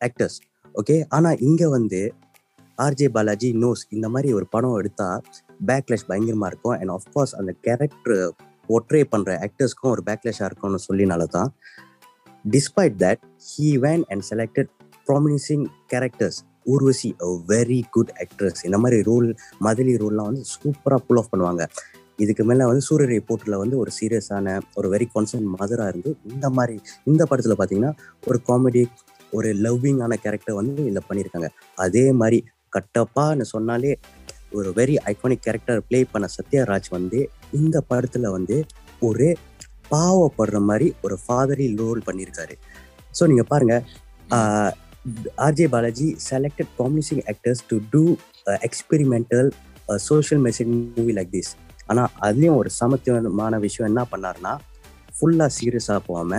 ஆக்டர்ஸ் 0.00 0.38
ஓகே 0.74 0.96
ஆனா 1.10 1.30
இங்க 1.42 1.62
வந்து 1.68 2.00
ஆர்ஜே 2.78 3.08
பாலாஜி 3.14 3.48
நோஸ் 3.62 3.82
இந்த 3.90 4.06
மாதிரி 4.08 4.28
ஒரு 4.34 4.46
படம் 4.50 4.78
எடுத்தா 4.78 5.08
பேக்லேஷ் 5.70 6.06
பயங்கரமா 6.08 6.48
இருக்கும். 6.52 6.76
அண்ட் 6.80 6.92
ஆஃப்கோர்ஸ் 6.96 7.34
அந்த 7.40 7.52
கேரக்டர் 7.66 8.16
ஒற்றை 8.68 9.02
பண்ற 9.04 9.30
ஆக்டர்ஸ்க்கும் 9.46 9.92
ஒரு 9.94 10.02
பேக்லேஷா 10.08 10.46
இருக்கும்னு 10.48 10.80
சொல்லினால 10.88 11.22
தான் 11.36 11.50
despite 12.44 12.96
that 13.04 13.22
he 13.48 13.68
went 13.84 14.04
and 14.12 14.24
selected 14.30 14.70
promising 15.08 15.64
characters 15.92 16.38
Urvashi 16.72 17.10
a 17.26 17.30
very 17.48 17.80
good 17.90 18.12
actress 18.24 18.60
இந்த 18.64 18.78
மாதிரி 18.78 18.98
ரோல் 19.10 19.28
மதுளி 19.66 19.94
ரோல்லாம் 20.02 20.28
வந்து 20.30 20.44
சூப்பராக 20.52 21.00
புல் 21.06 21.20
ஆஃப் 21.22 21.30
பண்ணுவாங்க. 21.32 21.62
இதுக்கு 22.18 22.42
மேலே 22.44 22.64
வந்து 22.64 22.82
சூரிய 22.88 23.08
ரிப்போர்ட்டில் 23.12 23.60
வந்து 23.62 23.76
ஒரு 23.78 23.90
சீரியஸான 23.98 24.54
ஒரு 24.74 24.88
வெரி 24.94 25.06
கான்சன்ட் 25.14 25.48
மதராக 25.54 25.88
இருந்து 25.88 26.10
இந்த 26.32 26.46
மாதிரி 26.50 26.76
இந்த 27.10 27.22
படத்தில் 27.30 27.56
பார்த்தீங்கன்னா 27.60 27.92
ஒரு 28.28 28.38
காமெடி 28.48 28.82
ஒரு 29.32 29.50
லவ்விங்கான 29.64 30.16
கேரக்டர் 30.24 30.58
வந்து 30.60 30.82
இதில் 30.82 31.06
பண்ணியிருக்காங்க 31.08 31.48
அதே 31.76 32.04
மாதிரி 32.12 32.38
கட்டப்பான்னு 32.76 33.46
சொன்னாலே 33.54 33.92
ஒரு 34.52 34.72
வெரி 34.76 34.96
ஐகானிக் 35.06 35.42
கேரக்டர் 35.42 35.80
ப்ளே 35.80 36.04
பண்ண 36.12 36.28
சத்யராஜ் 36.36 36.88
வந்து 36.90 37.20
இந்த 37.52 37.84
படத்துல 37.90 38.30
வந்து 38.30 38.56
ஒரு 39.02 39.28
பாவப்படுற 39.90 40.58
மாதிரி 40.62 40.94
ஒரு 41.02 41.18
ஃபாதரி 41.26 41.76
ரோல் 41.76 42.02
பண்ணியிருக்காரு 42.06 42.54
ஸோ 43.14 43.26
நீங்க 43.26 43.42
பாருங்க 43.44 43.76
ஆஹ், 44.30 44.72
RJ 45.44 45.60
Balaji 45.68 46.08
selected 46.20 46.66
promising 46.76 47.20
actors 47.26 47.58
to 47.70 47.76
do 47.92 48.02
uh, 48.46 48.58
experimental 48.62 49.46
uh, 49.88 49.98
social 50.00 50.38
message 50.38 50.68
movie 50.96 51.12
like 51.12 51.30
this. 51.32 51.48
ஆனா 51.86 52.08
அதுலயும் 52.20 52.56
ஒரு 52.56 52.70
சமத்துவமான 52.70 53.58
விஷயம் 53.58 53.90
என்ன 53.90 54.06
பண்ணாருன்னா 54.10 54.52
ஃபுல்லா 55.16 55.46
சீரியஸா 55.56 56.00
போகாம 56.06 56.38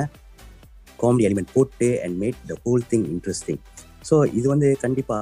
காமெடி 1.00 1.26
எலிமெண்ட் 1.28 1.54
போட்டு 1.54 2.02
and 2.04 2.24
made 2.24 2.40
the 2.48 2.56
whole 2.66 2.84
thing 2.92 3.06
interesting 3.14 3.60
so 4.10 4.34
இது 4.34 4.48
வந்து 4.50 4.78
கண்டிப்பா 4.82 5.18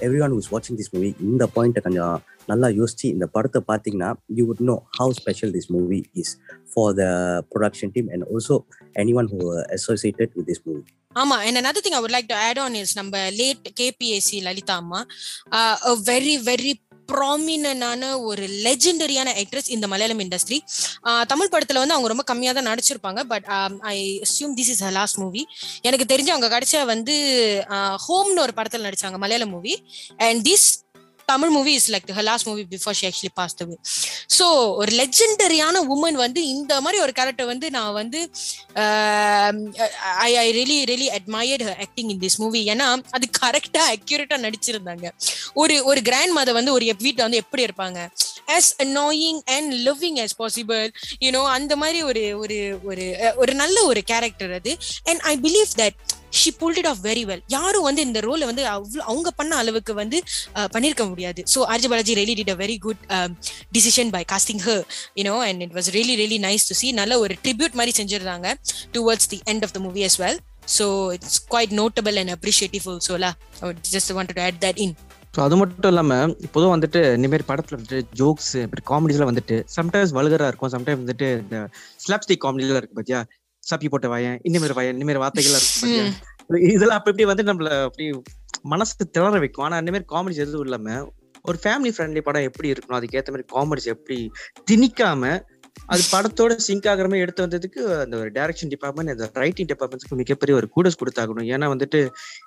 எவ்ரி 0.00 0.20
ஒன் 0.22 0.34
ஹூஸ் 0.36 0.50
வாட்சிங் 0.52 0.78
திஸ் 0.78 0.92
மூவி 0.94 1.10
இந்த 1.24 1.44
பாயிண்ட்டை 1.54 1.82
கொஞ்சம் 1.82 2.16
நல்லா 2.48 2.68
யோசிச்சு 2.78 3.06
இந்த 3.14 3.26
படத்தை 3.34 3.60
பார்த்தீங்கன்னா 3.68 4.10
you 4.38 4.44
would 4.48 4.62
know 4.62 4.76
how 4.98 5.14
special 5.20 5.52
this 5.52 5.70
movie 5.70 6.00
is 6.14 6.32
for 6.72 6.94
the 6.94 7.04
production 7.52 7.92
team 7.96 8.08
and 8.14 8.26
also 8.30 8.56
any 8.96 9.14
one 9.14 9.30
who 9.32 9.40
associated 9.78 10.34
with 10.38 10.48
this 10.50 10.64
movie 10.66 10.82
ஆமா 11.16 11.36
and 11.46 11.58
another 11.58 11.80
thing 11.80 11.96
I 11.96 12.00
would 12.02 12.12
like 12.12 12.28
to 12.28 12.38
add 12.40 12.58
on 12.58 12.74
is 12.74 12.90
நம்ம 12.98 13.22
late 13.38 13.66
KPSC 13.80 14.38
Lalitha 14.40 14.74
அம்மா. 14.76 15.00
Very 16.06 16.34
very 16.48 16.72
ப்ராமினான 17.10 18.20
ஒரு 18.20 18.46
லெஜெண்டரியான 18.46 19.28
actress 19.42 19.68
இந்த 19.68 19.86
Malayalam 19.86 20.18
industry 20.18 20.58
Tamil 21.26 21.52
படத்துல 21.52 21.82
வந்து 21.82 21.94
அவங்க 21.94 22.08
ரொம்ப 22.08 22.24
கம்மியாக 22.34 22.52
தான் 22.52 22.68
நடிச்சிருப்பாங்க. 22.72 23.22
But 23.22 23.44
I 23.80 24.20
assume 24.20 24.54
this 24.56 24.68
is 24.68 24.82
last 24.90 25.18
movie 25.18 25.46
எனக்கு 25.82 26.14
தெரிஞ்சு 26.14 26.28
அவங்க 26.28 26.58
கடைசியா 26.58 26.84
வந்து 26.84 27.14
ஹோம்னு 28.08 28.40
ஒரு 28.40 28.52
படத்துல 28.56 28.86
நடிச்சாங்க 28.88 29.18
Malayalam 29.18 29.50
movie 29.50 29.74
and 30.16 30.48
this 30.48 30.68
Tamil 31.32 31.52
movie 31.56 31.72
is 31.78 31.88
like 31.92 32.08
last 32.30 32.48
movie 32.50 32.64
before 32.74 32.98
she 33.00 33.06
actually 33.08 33.32
pass 33.38 33.56
away. 33.62 33.78
So 34.38 34.46
ஒரு 34.80 34.92
லெஜெண்டரியான 35.00 35.76
உமன் 35.94 36.18
வந்து 36.24 36.40
இந்த 36.54 36.72
மாதிரி 36.84 36.98
ஒரு 37.02 37.12
கேரக்டர் 37.18 37.50
வந்து 37.52 37.66
நான் 37.76 37.96
வந்து 38.00 38.20
I 40.26 40.30
I 40.42 40.46
really 40.58 40.78
really 40.90 41.08
admired 41.18 41.64
acting 41.84 42.10
in 42.14 42.22
this 42.24 42.38
movie 42.42 42.60
ஏன்னா 42.72 42.88
அது 43.16 43.26
கரெக்டா 43.40 43.82
அக்யூரேட்டா 43.94 44.38
நடிச்சிருந்தாங்க. 44.46 45.06
ஒரு 45.62 45.76
ஒரு 45.90 46.02
கிராண்ட் 46.08 46.34
மதர் 46.38 46.58
வந்து 46.58 46.74
ஒரு 46.76 46.84
வீட்டில் 47.04 47.26
வந்து 47.26 47.42
எப்படி 47.44 47.64
இருப்பாங்க? 47.68 47.98
As 48.56 48.66
annoying 48.84 49.38
and 49.56 49.70
living 49.88 50.18
as 50.24 50.32
possible 50.40 50.86
you know 51.24 51.42
அந்த 51.56 51.72
மாதிரி 51.82 52.00
ஒரு 52.10 52.24
ஒரு 52.42 52.58
ஒரு 52.90 53.04
ஒரு 53.42 53.52
நல்ல 53.62 53.76
ஒரு 53.90 54.02
கேரக்டர் 54.12 54.54
அது. 54.58 54.72
And 55.10 55.20
I 55.32 55.34
believe 55.46 55.70
that 55.82 56.00
she 56.38 56.50
pulled 56.60 56.78
it 56.78 56.88
off 56.90 57.00
very 57.06 57.24
well 57.30 57.42
யாரும் 57.48 57.86
வந்து 57.88 58.02
இந்த 58.08 58.20
ரோலை 58.26 58.46
வந்து 58.50 58.64
அவங்க 59.10 59.30
பண்ண 59.30 59.52
அளவுக்கு 59.62 59.92
வந்து 60.00 60.18
பண்ணிருக்க 60.74 61.04
முடியாது. 61.10 61.40
So 61.52 61.58
RJ 61.72 61.88
Balaji 61.92 62.14
really 62.20 62.34
did 62.40 62.52
a 62.54 62.58
very 62.62 62.76
good 62.86 63.02
decision 63.76 64.12
by 64.16 64.22
casting 64.32 64.62
her 64.68 64.84
you know 65.20 65.36
and 65.48 65.62
it 65.66 65.74
was 65.78 65.90
really 65.96 66.16
really 66.22 66.40
nice 66.48 66.68
to 66.70 66.76
see 66.80 66.90
நல்ல 67.00 67.18
ஒரு 67.24 67.36
ட்ரிபியூட் 67.44 67.78
மாதிரி 67.80 67.94
செஞ்சிருந்தாங்க 68.00 68.48
towards 68.96 69.30
the 69.34 69.40
end 69.52 69.66
of 69.68 69.74
the 69.76 69.80
movie 69.86 70.04
as 70.08 70.18
well 70.24 70.40
so 70.78 70.86
it's 71.16 71.40
quite 71.48 71.74
notable 71.82 72.18
and 72.22 72.34
appreciative 72.36 72.86
ஆல்சோலா 72.94 73.32
just 73.94 74.12
want 74.18 74.32
to 74.32 74.44
add 74.48 74.60
that 74.66 74.80
in 74.86 74.94
so 75.34 75.40
அது 75.44 75.56
மட்டும் 75.58 75.90
இல்லாமல் 75.92 76.32
இப்போதும் 76.46 76.72
வந்துட்டு 76.74 77.00
இந்தமாரி 77.16 77.44
படத்தில் 77.50 77.76
வந்துட்டு 77.76 77.98
ஜோக்ஸ் 78.20 78.52
இப்படி 78.62 78.82
காமெடிஸ்லாம் 78.90 79.30
வந்துட்டு 79.30 79.56
சம்டைம்ஸ் 79.76 80.14
வல்கரா 80.16 80.48
இருக்கும் 80.50 80.72
சம்டைம்ஸ் 80.74 81.02
வந்துட்டு 81.04 81.28
இந்த 81.42 81.58
ஸ்லாப்ஸ்டிக் 82.04 82.42
காமெடிலாம் 82.44 82.80
இருக்கு 82.80 82.96
பார்த்தியா 82.98 83.20
சப்பி 83.64 83.88
போட்ட 83.92 84.08
வாயன் 84.08 84.38
இந்த 84.48 84.58
மாதிரி 84.58 84.76
வாயன் 84.78 85.00
இருக்கு 85.00 85.80
பாத்தியா? 85.80 86.04
இதெல்லாம் 86.74 86.98
அப்படி 86.98 87.12
இப்படி 87.14 87.26
வந்து 87.30 87.44
நம்மள 87.48 87.70
அப்படி 87.88 88.06
மனசுக்கு 88.72 89.04
திளற 89.14 89.38
வைக்கும். 89.44 89.64
ஆனா 89.64 89.76
அந்த 89.80 89.90
மாதிரி 89.94 90.08
காமெடிஸ் 90.14 90.42
எதுவும் 90.44 90.66
இல்லாம 90.68 90.96
ஒரு 91.48 91.58
ஃபேமிலி 91.62 91.90
ஃப்ரெண்ட்லி 91.96 92.22
படம் 92.28 92.46
எப்படி 92.48 92.68
இருக்கணும்? 92.72 92.98
அதுக்கேற்ற 92.98 93.30
மாதிரி 93.34 93.46
காமெடிஸ் 93.54 93.88
எப்படி 93.94 94.18
திணிக்காம 94.70 95.30
அது 95.86 96.02
படத்தோட 96.12 96.52
சிங்க் 96.66 96.88
ஆகிற 96.90 97.06
மாதிரி 97.10 97.24
எடுத்து 97.24 97.44
வந்ததுக்கு 97.46 97.80
அந்த 98.02 98.14
ஒரு 98.16 98.30
டைரக்ஷன் 98.36 98.72
டிபார்ட்மெண்ட் 98.74 99.12
அந்த 99.14 99.26
ரைட்டிங் 99.42 99.70
டிபார்ட்மெண்ட்ஸ்க்கு 99.72 100.18
மிகப்பெரிய 100.22 100.54
ஒரு 100.58 100.68
கூடஸ் 100.68 101.00
கொடுத்தாகணும். 101.02 101.48
ஏன்னா 101.54 101.66
வந்துட்டு 101.74 102.00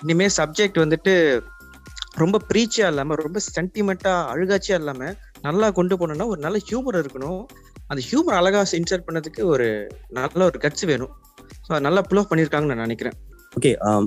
இனிமே 0.03 0.27
சப்ஜெக்ட் 0.38 0.79
வந்துட்டு 0.84 1.13
ரொம்ப 2.22 2.39
ப்ரீச்சியா 2.50 2.88
இல்லாம 2.93 3.15
ரொம்ப 3.15 3.39
சென்டிமெண்டா 3.55 4.13
அழுகாச்சியா 4.34 4.77
இல்லாம 4.82 5.13
நல்லா 5.41 5.70
கொண்டு 5.79 5.96
போனோம்னா 5.98 6.27
ஒரு 6.34 6.41
நல்ல 6.41 6.58
ஹியூமர் 6.70 7.00
இருக்கணும். 7.03 7.41
அந்த 7.89 8.01
ஹியூமர் 8.09 8.37
அழகாக 8.39 8.77
இன்சர்ட் 8.79 9.07
பண்ணதுக்கு 9.07 9.41
ஒரு 9.53 9.67
நல்ல 10.17 10.39
ஒரு 10.49 10.59
கட்ஸ் 10.65 10.85
வேணும். 10.91 11.13
ஸோ 11.67 11.79
நல்லா 11.87 12.01
புல் 12.09 12.29
பண்ணியிருக்காங்கன்னு 12.29 12.75
நான் 12.75 12.87
நினைக்கிறேன். 12.87 13.17
ஓகே 13.57 13.71
um, 13.89 14.05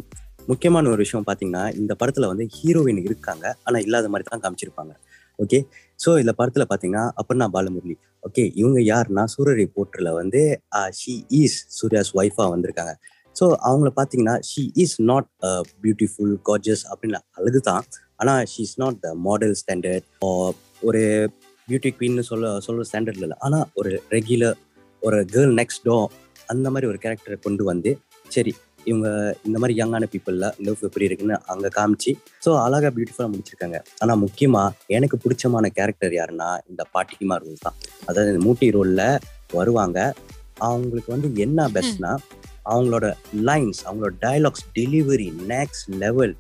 முக்கியமான 0.50 0.88
ஒரு 0.95 1.00
விஷயம் 1.04 1.26
பார்த்தீங்கன்னா 1.28 1.62
இந்த 1.80 1.92
படத்தில் 2.00 2.28
வந்து 2.33 2.45
ஹீரோயின் 2.56 3.00
இருக்காங்க. 3.09 3.45
ஆனால் 3.66 3.85
இல்லாத 3.87 4.09
மாதிரி 4.12 4.26
தான் 4.28 4.42
காமிச்சிருப்பாங்க. 4.45 4.92
ஓகே 5.38 5.59
ஸோ 5.99 6.11
இந்த 6.23 6.33
படத்தில் 6.38 6.68
பார்த்தீங்கன்னா 6.71 7.04
அப்பர்ணா 7.21 7.47
பாலமுரளி. 7.56 7.97
ஓகே 8.23 8.45
இவங்க 8.61 8.78
யாருன்னா 8.92 9.25
சூரிய 9.35 9.68
போற்றுல 9.76 10.11
வந்து 10.21 10.42
uh, 10.78 10.88
ஷி 11.00 11.14
ஈஸ் 11.40 11.59
சூர்யாஸ் 11.78 12.12
ஒய்ஃபாக 12.21 12.49
வந்திருக்காங்க. 12.54 12.95
ஸோ 13.37 13.47
அவங்கள 13.68 13.90
பார்த்தீங்கன்னா 13.99 14.37
she 14.50 14.62
is 14.83 14.97
not 15.11 15.28
beautiful 15.83 16.35
gorgeous 16.49 16.85
அப்படின்னு 16.92 17.18
அழகு 17.38 17.61
தான் 17.71 17.85
ஆனால் 18.21 18.45
she 18.52 18.62
is 18.68 18.78
not 18.83 18.99
the 19.04 19.09
model 19.26 19.54
standard 19.61 20.06
ஒரு 20.83 21.02
பியூட்டி 21.69 21.91
குவீன்னு 21.95 22.23
சொல்ல 22.29 22.49
சொல்ற 22.67 22.83
ஸ்டாண்டர்ட்ல 22.89 23.25
இல்லை. 23.27 23.39
ஆனால் 23.47 23.65
ஒரு 23.79 23.91
ரெகுலர் 24.15 24.59
ஒரு 25.03 25.19
கேர்ள் 25.33 25.55
நெக்ஸ்ட் 25.61 25.83
டோ 25.89 25.97
அந்த 26.53 26.67
மாதிரி 26.73 26.87
ஒரு 26.91 26.99
கேரக்டரை 27.05 27.37
கொண்டு 27.47 27.63
வந்து 27.71 27.91
சரி 28.35 28.53
இவங்க 28.91 29.09
இந்த 29.47 29.57
மாதிரி 29.61 29.75
யங்கான 29.81 30.07
பீப்புளில் 30.13 30.47
லவ் 30.67 30.85
எப்படி 30.89 31.07
இருக்குன்னு 31.09 31.37
அங்கே 31.53 31.69
காமிச்சு 31.79 32.13
ஸோ 32.45 32.51
அழகா 32.65 32.91
பியூட்டிஃபுல்லாக 32.97 33.31
முடிச்சிருக்காங்க. 33.33 33.79
ஆனால் 34.03 34.21
முக்கியமாக 34.25 34.95
எனக்கு 34.97 35.17
பிடிச்சமான 35.25 35.71
கேரக்டர் 35.79 36.15
யாருன்னா 36.19 36.49
இந்த 36.71 36.83
பாட்டிமா 36.95 37.39
ரோல் 37.45 37.65
தான். 37.67 37.77
அதாவது 38.09 38.31
இந்த 38.33 38.43
மூட்டி 38.47 38.69
ரோலில் 38.77 39.05
வருவாங்க. 39.59 39.99
அவங்களுக்கு 40.69 41.11
வந்து 41.15 41.31
என்ன 41.47 41.69
பெஸ்ட்னா 41.77 42.13
அவங்களோட 42.73 43.07
லைன்ஸ் 43.49 43.83
அவங்களோட 43.89 44.15
டயலாக்ஸ் 44.25 44.67
டெலிவரி 44.79 45.29
நெக்ஸ்ட் 45.55 45.91
லெவல் 46.05 46.35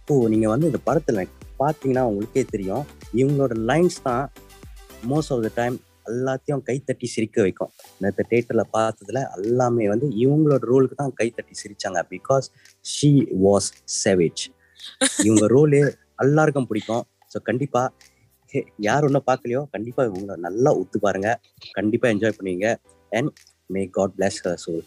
இப்போ 0.00 0.14
நீங்கள் 0.34 0.52
வந்து 0.54 0.68
இந்த 0.70 0.80
படத்தில் 0.88 1.22
பார்த்தீங்கன்னா 1.62 2.04
உங்களுக்கே 2.10 2.42
தெரியும். 2.54 2.84
இவங்களோட 3.20 3.54
லைன்ஸ் 3.70 3.98
தான் 4.08 4.24
மோஸ்ட் 5.12 5.32
ஆஃப் 5.34 5.42
த 5.46 5.50
டைம் 5.60 5.76
எல்லாத்தையும் 6.10 6.62
கைத்தட்டி 6.68 7.06
சிரிக்க 7.14 7.36
வைக்கும். 7.46 7.70
இந்த 7.98 8.24
தேட்டரில் 8.30 8.70
பார்த்ததுல 8.76 9.20
எல்லாமே 9.38 9.84
வந்து 9.92 10.06
இவங்களோட 10.24 10.64
ரோலுக்கு 10.72 10.96
தான் 11.02 11.14
கைத்தட்டி 11.20 11.54
சிரிச்சாங்க. 11.62 12.00
பிகாஸ் 12.14 12.46
ஷீ 12.84 13.10
வாஸ் 13.46 13.68
சேவேஜ் 14.02 14.42
இவங்க 15.28 15.46
ரோலு 15.54 15.80
எல்லாருக்கும் 16.24 16.68
பிடிக்கும். 16.72 17.04
ஸோ 17.32 17.40
கண்டிப்பாக 17.48 17.88
ஹே, 18.54 18.60
யார் 18.88 19.04
ஒன்றும் 19.06 19.26
பார்க்கலையோ 19.30 19.62
கண்டிப்பாக 19.74 20.10
இவங்க 20.10 20.34
நல்லா 20.46 20.70
ஒத்து 20.80 20.98
பாருங்க. 21.06 21.28
கண்டிப்பாக 21.78 22.12
என்ஜாய் 22.14 22.36
பண்ணுவீங்க. 22.38 22.68
And 23.12 23.30
may 23.70 23.82
God 23.96 24.14
bless 24.18 24.38
soul 24.64 24.84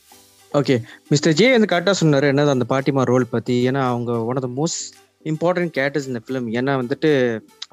okay 0.54 0.76
mister 1.12 1.36
J 1.40 1.48
வந்து 1.56 1.70
கரெக்டாக 1.72 1.96
சொன்னார். 2.02 2.26
என்னது 2.32 2.54
அந்த 2.54 2.66
பாட்டிமா 2.72 3.02
ரோல் 3.12 3.26
பற்றி 3.34 3.56
ஏன்னா 3.70 3.82
அவங்க 3.94 4.12
one 4.30 4.38
of 4.40 4.46
the 4.48 4.52
most 4.60 4.84
important 5.32 5.74
characters 5.78 6.10
இந்த 6.12 6.22
ஃபிலிம் 6.26 6.48
ஏன்னா 6.60 6.74
வந்துட்டு 6.82 7.10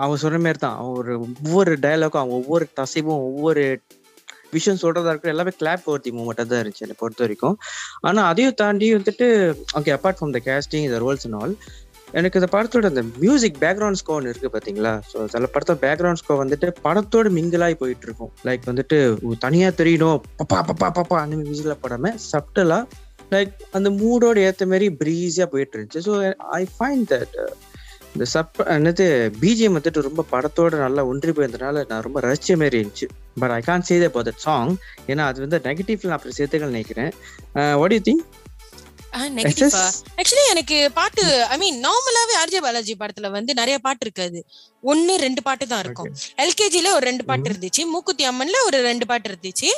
அவன் 0.05 0.23
சொன்ன 0.25 0.41
மாதிரி 0.47 0.61
தான் 0.65 0.79
அவன் 0.81 0.97
ஒரு 1.01 1.13
ஒவ்வொரு 1.27 1.75
டயலாக்கும் 1.85 2.23
அவன் 2.23 2.39
ஒவ்வொரு 2.41 2.67
தசைவும் 2.81 3.23
ஒவ்வொரு 3.29 3.65
விஷயம் 4.57 4.81
சொல்றதா 4.83 5.13
இருக்கிற 5.13 5.33
எல்லாமே 5.35 5.53
கிளாப் 5.61 5.87
ஒர்த்தி 5.93 6.11
மூமெண்ட்டாக 6.17 6.47
தான் 6.51 6.61
இருந்துச்சு 6.63 6.85
என்னை 6.87 6.97
பொறுத்த 6.99 7.23
வரைக்கும். 7.25 7.57
ஆனால் 8.09 8.29
அதையும் 8.33 8.59
தாண்டி 8.61 8.89
வந்துட்டு 8.97 9.27
okay 9.79 9.93
apart 9.97 10.19
from 10.19 10.35
the 10.37 10.41
casting 10.49 10.87
the 10.93 10.99
roles 11.05 11.27
and 11.29 11.39
all 11.41 11.55
எனக்கு 12.19 12.39
இந்த 12.41 12.49
படத்தோட 12.53 12.91
அந்த 12.93 13.03
மியூசிக் 13.23 13.57
பேக்ரவுண்ட் 13.63 14.01
ஸ்கோர் 14.01 14.29
இருக்கு 14.31 14.49
பாத்தீங்களா? 14.57 14.93
ஸோ 15.13 15.25
சில 15.33 15.49
படத்தோட 15.55 15.79
பேக்ரவுண்ட் 15.87 16.21
ஸ்கோர் 16.21 16.41
வந்துட்டு 16.43 16.69
படத்தோட 16.85 17.33
மிங்கிலாகி 17.39 17.77
போயிட்டு 17.81 18.07
இருக்கும். 18.09 18.31
லைக் 18.49 18.69
வந்துட்டு 18.71 18.99
தனியாக 19.15 19.41
தனியா 19.47 19.71
தெரியணும் 19.81 20.21
பப்பா 20.41 20.59
பப்பா 20.69 20.89
பப்பா 20.99 21.17
அந்த 21.23 21.35
மாதிரி 21.37 21.49
மியூசிக்ல 21.49 21.77
படாம 21.85 22.13
சப்டலா 22.33 22.79
லைக் 23.35 23.55
அந்த 23.79 23.91
மூடோட 24.01 24.39
ஏத்த 24.49 24.67
மாதிரி 24.73 24.89
ப்ரீஸியா 25.03 25.47
போயிட்டு 25.55 25.77
இருந்துச்சு. 25.77 26.03
ஸோ 26.09 26.13
ஐ 26.61 26.63
ஃபைண்ட் 26.75 27.07
தட் 27.15 27.37
இந்த 28.15 28.27
சப் 28.33 28.59
என்னது 28.75 29.05
பிஜிஎம் 29.43 29.77
வந்துட்டு 29.77 30.07
ரொம்ப 30.09 30.23
படத்தோட 30.33 30.75
நல்லா 30.85 31.03
ஒன்றி 31.13 31.31
போயிருந்தனால 31.37 31.85
நான் 31.91 32.05
ரொம்ப 32.07 32.19
ரசிச்ச 32.27 32.57
மாதிரி 32.61 32.77
இருந்துச்சு. 32.81 33.07
But 33.43 33.55
I 33.59 33.61
can't 33.69 33.87
say 33.89 33.97
that 34.07 34.43
song 34.47 34.73
ஏன்னா 35.11 35.25
அது 35.31 35.41
வந்து 35.45 35.59
நெகட்டிவ்ல 35.69 36.11
நான் 36.11 36.19
அப்புறம் 36.19 36.39
சேர்த்துக்கல் 36.39 36.75
நினைக்கிறேன். 36.75 37.13
வாட் 37.83 37.95
யூ 37.97 38.03
திங்க் 38.11 38.25
ஆக்சுவலி 40.21 40.45
எனக்கு 40.53 40.77
பாட்டு 40.99 41.25
ஐ 41.55 41.57
மீன் 41.63 41.77
நார்மலாவே 41.87 42.35
ஆர்ஜே 42.43 42.61
பாலாஜி 42.65 42.95
படத்துல 43.03 43.29
வந்து 43.37 43.53
நிறைய 43.59 43.77
பாட்டு 43.85 44.05
இருக்காது. 44.07 44.39
ஒன்னு 44.93 45.13
ரெண்டு 45.25 45.43
பாட்டு 45.49 45.65
தான் 45.73 45.83
இருக்கும். 45.85 46.11
எல்கேஜில 46.45 46.93
ஒரு 46.97 47.05
ரெண்டு 47.11 47.27
பாட்டு 47.29 47.49
இருந்துச்சு. 47.51 47.83
மூக்குத்தி 47.93 48.25
அம்மன்ல 48.31 48.61
ஒரு 48.69 48.79
ரெண்டு 48.89 49.07
பாட்டு 49.11 49.29
இருந்துச்சு. 49.31 49.71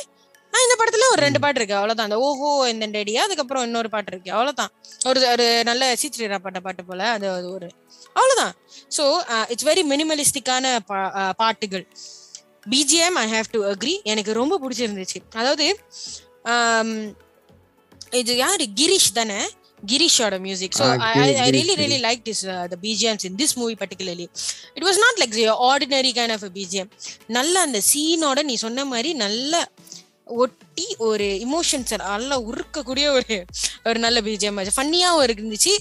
இந்த 0.64 0.74
படத்துல 0.80 1.06
ஒரு 1.12 1.20
ரெண்டு 1.26 1.40
பாட்டு 1.42 1.60
இருக்கு. 1.60 1.76
அவ்வளவுதான். 1.78 2.08
அந்த 2.08 2.18
ஓஹோ 2.26 2.50
இந்த 2.72 2.86
டேடியா 2.96 3.22
அதுக்கப்புறம் 3.26 3.64
இன்னொரு 3.68 3.88
பாட்டு 3.94 4.12
இருக்கு. 4.12 4.30
அவ்வளவுதான். 4.36 4.72
ஒரு 5.08 5.20
ஒரு 5.32 5.46
நல்ல 5.70 5.90
சீத்ரீரா 6.02 6.38
பாட்ட 6.44 6.60
பாட்டு 6.66 6.84
போல. 6.90 7.02
அது 7.16 7.26
ஒரு 7.56 7.68
அவ்வளவுதான். 8.18 8.54
ஸோ 8.96 9.04
இட்ஸ் 9.52 9.68
வெரி 9.70 9.84
மினிமலிஸ்டிக்கான 9.92 10.74
பாட்டுகள். 11.42 11.86
BGM 12.74 13.18
I 13.24 13.26
have 13.34 13.52
to 13.56 13.60
agree 13.72 13.94
எனக்கு 14.12 14.32
ரொம்ப 14.40 14.54
பிடிச்சிருந்துச்சு. 14.64 15.20
அதாவது 15.40 15.66
இது 18.20 18.32
யாரு? 18.44 18.64
கிரீஷ் 18.80 19.12
தானே? 19.20 19.38
கிரீஷோட 19.90 20.34
music 20.44 20.76
so 20.78 20.84
I 21.06 21.48
really 21.56 21.74
really. 21.80 21.98
Like 22.06 22.22
this 22.28 22.40
the 22.72 22.76
BGMs 22.84 23.24
in 23.28 23.36
this 23.40 23.54
movie 23.60 23.74
particularly 23.82 24.26
it 24.76 24.86
was 24.88 25.00
not 25.04 25.18
like 25.22 25.34
ordinary 25.70 26.12
kind 26.18 26.34
of 26.36 26.46
BGM 26.56 26.90
நல்ல 27.36 27.54
அந்த 27.66 27.80
சீனோட 27.90 28.42
நீ 28.50 28.54
சொன்ன 28.64 28.84
மாதிரி 28.92 29.10
நல்ல 29.24 29.62
ஒட்டி 30.26 30.86
ஒரு 31.08 31.26
இமோஷன்ஸ் 31.44 31.92
நல்லா 32.02 32.36
உருக்கக்கூடிய 32.50 33.06
ஒரு 33.18 33.36
ஒரு 33.88 33.98
நல்ல 33.98 34.20
பிஜிஎம் 34.20 34.58
ஃபன்னியாவும் 34.76 35.24
இருந்துச்சு. 35.26 35.72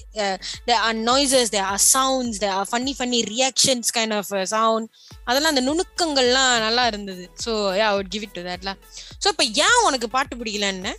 Noises 1.08 1.52
they 1.56 1.62
are 1.72 1.82
sounds 1.94 2.40
they 2.44 2.50
are 2.58 2.68
funny 2.72 2.94
funny 3.00 3.20
reactions 3.34 3.90
kind 3.98 4.16
of 4.20 4.32
sound 4.54 4.90
அதெல்லாம் 5.26 5.54
அந்த 5.54 5.64
நுணுக்கங்கள்லாம் 5.70 6.54
நல்லா 6.60 6.86
இருந்தது. 6.88 7.30
So 7.46 7.52
yeah 7.82 7.90
would 7.96 8.10
give 8.16 8.26
it 8.28 8.34
to 8.38 8.44
that 8.50 8.64
lah. 8.70 8.76
So 9.24 9.28
இப்போ 9.34 9.46
ஏன் 9.66 9.80
உனக்கு 9.88 10.10
பாட்டு 10.10 10.36
பிடிக்கல 10.42 10.68
என்ன? 10.76 10.92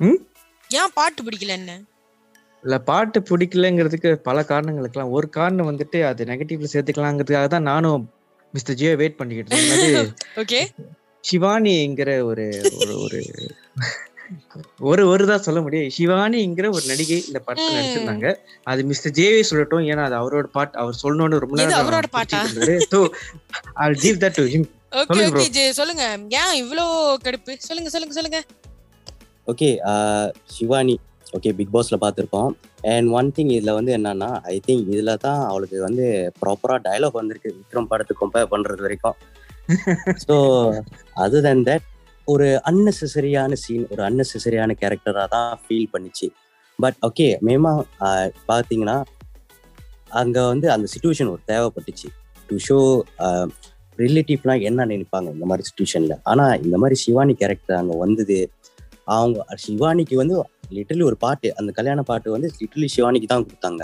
ம்? 0.00 0.18
ஏன் 0.70 0.92
பாட்டு 0.94 1.22
பிடிக்கல 1.22 1.52
என்ன? 1.60 1.72
இல்ல 2.64 2.78
பாட்டு 2.90 3.18
பிடிக்கலங்கிறதுக்கு 3.30 4.12
பல 4.28 4.44
காரணங்களுக்குலாம் 4.52 5.12
ஒரு 5.16 5.28
காரணம் 5.30 5.70
வந்துட்டு 5.70 5.98
அது 6.02 6.24
நெகட்டிவ்ல 6.24 6.70
சேர்த்துக்கலாங்கிறதுக்காக 6.74 7.48
தான் 7.48 7.68
நானும் 7.72 8.04
மிஸ்டர் 8.54 8.78
ஜியோ 8.80 8.94
வெயிட் 8.96 9.18
பண்ணிக்கிட்டு 9.20 9.56
இருந்தேன். 9.56 10.12
ஓகே 10.44 10.60
சிவானிங்கிற 11.24 12.10
ஒரு 12.30 12.44
ஒரு 12.80 12.94
ஒரு 13.04 13.20
ஒரு 14.88 15.02
ஒரு 15.10 15.24
தான் 15.30 15.44
சொல்ல 15.46 15.58
முடியும். 15.64 15.92
சிவானிங்கிற 15.96 16.66
ஒரு 16.76 16.84
நடிகை 16.90 17.18
இந்த 17.28 17.38
படத்துல. 17.46 17.76
நடிச்சிருந்தாங்க. 17.76 18.28
அது 18.70 18.80
மிஸ்டர் 18.90 19.14
ஜேவே 19.18 19.40
சொல்லட்டும். 19.50 19.84
ஏன்னா 19.90 20.02
அது 20.08 20.16
அவரோட 20.20 20.46
பாட்டு 20.56 20.76
அவர் 20.82 21.00
சொல்லணும்னு 21.02 21.40
ரொம்ப 21.44 21.56
நேரம் 21.60 21.80
அவரோட 21.82 22.08
பாட்டா? 22.16 22.40
So 22.92 22.98
I 23.84 23.86
give 24.04 24.18
that 24.24 24.38
to 24.40 24.44
him 24.54 24.66
okay 25.00 25.06
சொல்லுங்க 25.08 25.32
bro. 25.32 25.40
ஓகே 25.40 25.52
ஜே 25.56 25.64
சொல்லுங்க. 25.80 26.04
ஏன் 26.40 26.54
இவ்ளோ 26.62 26.84
கடுப்பு? 27.26 27.54
சொல்லுங்க 27.68 27.90
சொல்லுங்க 27.94 28.14
சொல்லுங்க. 28.18 28.40
ஓகே 29.52 29.68
சிவானி 30.56 30.96
ஓகே 31.36 31.50
பிக் 31.58 31.74
பாஸ்ல 31.74 31.96
பார்த்துருக்கோம். 32.04 32.52
அண்ட் 32.92 33.08
ஒன் 33.18 33.32
திங் 33.36 33.52
இதுல 33.56 33.72
வந்து 33.78 33.92
என்னன்னா 33.98 34.30
ஐ 34.52 34.56
திங்க் 34.66 34.92
இதுல 34.94 35.14
தான் 35.26 35.40
அவளுக்கு 35.50 35.78
வந்து 35.88 36.04
ப்ராப்பரா 36.42 36.76
டயலாக் 36.86 37.20
வந்திருக்கு. 37.20 37.50
விக்ரம் 37.58 37.90
படத்துக்கு 37.92 38.22
கம்பேர் 38.24 38.52
பண்றது 38.54 38.86
வரைக்கும். 38.86 39.16
ஸோ 40.24 40.36
அது 41.24 41.36
தன் 41.46 41.64
தட் 41.68 41.86
ஒரு 42.28 42.46
அன்னெசரியான 42.70 43.52
சீன் 43.62 43.86
ஒரு 43.92 44.02
அன்னெசரியான 44.08 44.70
கேரக்டராக 44.80 45.26
தான் 45.34 45.52
ஃபீல் 45.64 45.88
பண்ணிச்சு. 45.94 46.26
பட் 46.78 46.96
ஓகே 47.08 47.26
மேமா 47.48 47.72
பார்த்தீங்கன்னா 48.50 48.96
அங்கே 50.20 50.42
வந்து 50.52 50.66
அந்த 50.74 50.86
சுச்சுவேஷன் 50.92 51.30
ஒரு 51.34 51.42
தேவைப்பட்டுச்சு. 51.52 52.08
டு 52.48 52.56
ஷோ 52.66 52.78
ரிலேட்டிவ்லாம் 53.98 54.62
என்ன 54.68 54.86
நினைப்பாங்க 54.92 55.28
இந்த 55.36 55.46
மாதிரி 55.50 55.66
சுச்சுவேஷனில் 55.68 56.16
ஆனால் 56.30 56.54
இந்த 56.64 56.76
மாதிரி 56.82 56.96
சிவானி 57.04 57.34
கேரக்டர் 57.40 57.78
அங்கே 57.80 57.96
வந்தது 58.04 58.38
அவங்க 59.16 59.56
சிவானிக்கு 59.64 60.16
வந்து 60.22 60.36
லிட்டரலி 60.76 61.04
ஒரு 61.10 61.16
பாட்டு 61.24 61.48
அந்த 61.60 61.70
கல்யாண 61.78 62.00
பாட்டு 62.10 62.34
வந்து 62.36 62.48
லிட்டரலி 62.60 62.88
சிவானிக்கு 62.96 63.28
தான் 63.32 63.46
கொடுத்தாங்க. 63.46 63.82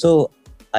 ஸோ 0.00 0.10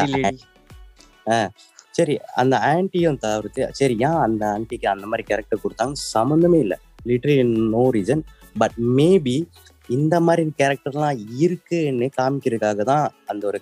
சரி 1.91 2.19
அந்த 2.35 2.57
ஆன்ட்டியும் 2.57 3.19
தவிர்த்து 3.19 3.69
சரி 3.73 3.93
ஏன் 3.93 4.09
அந்த 4.09 4.47
ஆன்ட்டிக்கு 4.47 4.87
அந்த 4.87 5.07
மாதிரி 5.07 5.23
கேரக்டர் 5.23 5.59
கொடுத்தாங்க 5.65 5.93
சம்மந்தமே 6.15 6.59
இல்லை. 6.59 6.77
Literally 7.07 7.69
no 7.69 7.91
reason 7.93 8.23
but 8.59 8.73
maybe 8.97 9.49
இந்த 9.97 10.15
மாதிரி 10.27 10.43
கேரக்டர்லாம் 10.61 11.21
இருக்குன்னு 11.45 12.07
காமிக்கிறதுக்காக 12.19 12.85
தான் 12.91 13.07
அந்த 13.31 13.43
ஒரு 13.51 13.59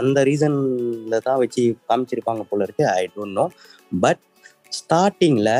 அந்த 0.00 0.24
ரீசன்ல 0.28 1.18
தான் 1.28 1.40
வச்சு 1.42 1.62
காமிச்சிருப்பாங்க 1.88 2.44
போல 2.50 2.66
இருக்கு. 2.66 2.84
ஐ 3.00 3.02
டோன்ட் 3.14 3.38
நோ 3.40 3.46
பட் 4.04 4.22
ஸ்டார்டிங்ல 4.78 5.50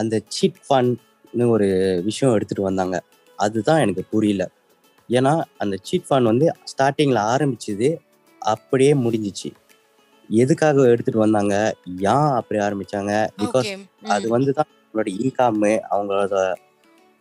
அந்த 0.00 0.14
சீட் 0.36 0.60
ஃபண்ட்னு 0.66 1.46
ஒரு 1.54 1.68
விஷயம் 2.08 2.34
எடுத்துட்டு 2.36 2.68
வந்தாங்க. 2.68 2.96
அதுதான் 3.38 3.82
எனக்கு 3.84 4.02
புரியல. 4.12 4.44
ஏன்னா 5.08 5.32
அந்த 5.62 5.74
சீட் 5.88 6.06
ஃபண்ட் 6.08 6.30
வந்து 6.32 6.46
ஸ்டார்டிங்ல 6.72 7.18
ஆரம்பிச்சது 7.34 7.88
அப்படியே 8.42 8.92
முடிஞ்சிச்சு. 9.04 9.50
எதுக்காக 10.30 10.86
எடுத்துட்டு 10.92 11.20
வந்தாங்க? 11.24 11.54
ஏன் 12.14 12.32
அப்படி 12.38 12.58
ஆரம்பிச்சாங்க? 12.66 13.12
பிகாஸ் 13.42 13.68
அது 14.14 14.26
வந்து 14.36 14.50
தான் 14.58 14.70
அவங்களோட 14.70 15.10
இன்கம் 15.24 15.62
அவங்களோட 15.92 16.34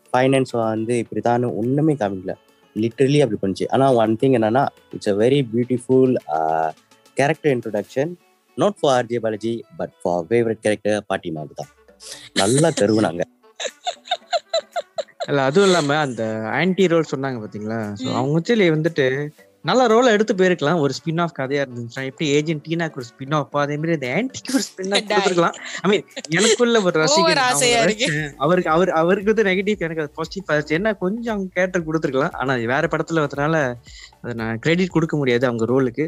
ஃபைனான்ஸ் 0.10 0.54
வந்து 0.60 0.94
இப்படிதான் 1.04 1.46
ஒண்ணுமே 1.62 1.96
காமிக்கல. 2.02 2.34
லிட்டரலி 2.76 3.20
அப்படி 3.24 3.40
பண்ணுச்சு 3.42 3.66
ஆனா 3.74 3.86
ஒன் 4.00 4.14
திங் 4.22 4.36
என்னன்னா 4.38 4.64
it's 4.96 5.12
a 5.14 5.18
very 5.22 5.40
beautiful 5.52 6.14
character 7.18 7.54
introduction 7.56 8.12
not 8.58 8.78
for 8.80 8.94
RJ 8.94 9.20
Balaji 9.24 9.54
but 9.80 9.96
for 10.02 10.26
favourite 10.30 10.62
character 10.66 11.00
பாட்டி 11.10 11.32
மாவு 11.32 11.54
தான். 11.54 11.72
நல்லா 12.42 12.70
தருவுனாங்க 12.82 13.24
இல்ல 15.30 15.40
அதுவும் 15.48 15.68
இல்லாம 15.68 15.96
அந்த 16.04 16.24
ஆன்டி 16.58 16.84
ரோல் 16.92 17.10
சொன்னாங்க 17.12 17.38
பாத்தீங்களா. 17.44 17.80
அவங்க 18.14 18.36
வந்துட்டு 18.76 19.06
நல்ல 19.68 19.82
ரோலை 19.88 20.10
எடுத்து 20.16 20.34
போயிருக்கலாம். 20.34 20.80
ஒரு 20.84 20.94
ஸ்பின் 20.98 21.22
ஆஃப் 21.24 21.36
கதையா 21.38 21.62
இருந்துச்சுன்னா 21.64 22.04
எப்படி 22.10 22.28
ஏஜென்ட் 22.36 22.64
டீனாக்கு 22.66 23.00
ஒரு 23.00 23.08
ஸ்பின் 23.10 23.36
ஆஃப் 23.38 23.56
அதே 23.62 23.78
மாதிரி 23.78 23.96
இந்த 23.98 24.10
ஆன்டிக்கு 24.16 24.54
ஒரு 24.58 24.66
ஸ்பின் 24.68 24.92
ஆஃப். 24.92 25.08
கொடுத்துருக்கலாம். 25.10 25.56
ஐ 25.84 25.90
மீன் 25.92 26.04
எனக்குள்ள 26.38 26.82
ஒரு. 26.84 26.96
ரசிச்சேன். 27.02 27.42
அவருக்கு 28.40 28.72
அவர் 28.76 28.92
அவருக்கு 29.00 29.32
வந்து 29.32 29.48
நெகட்டிவ் 29.50 29.86
எனக்கு 29.88 30.04
அது 30.04 30.14
பாசிட்டிவ் 30.18 30.54
ஆச்சு 30.56 30.78
என்ன 30.80 30.94
கொஞ்சம் 31.04 31.44
கேரக்டர் 31.56 31.88
கொடுத்துருக்கலாம். 31.88 32.36
ஆனா 32.42 32.56
வேற 32.74 32.86
படத்துல 32.94 33.24
வரதுனால 33.24 33.56
அதை 34.20 34.36
நான் 34.42 34.62
கிரெடிட் 34.66 34.96
கொடுக்க 34.96 35.16
முடியாது 35.18 35.48
அவங்க 35.50 35.68
ரோலுக்கு 35.74 36.06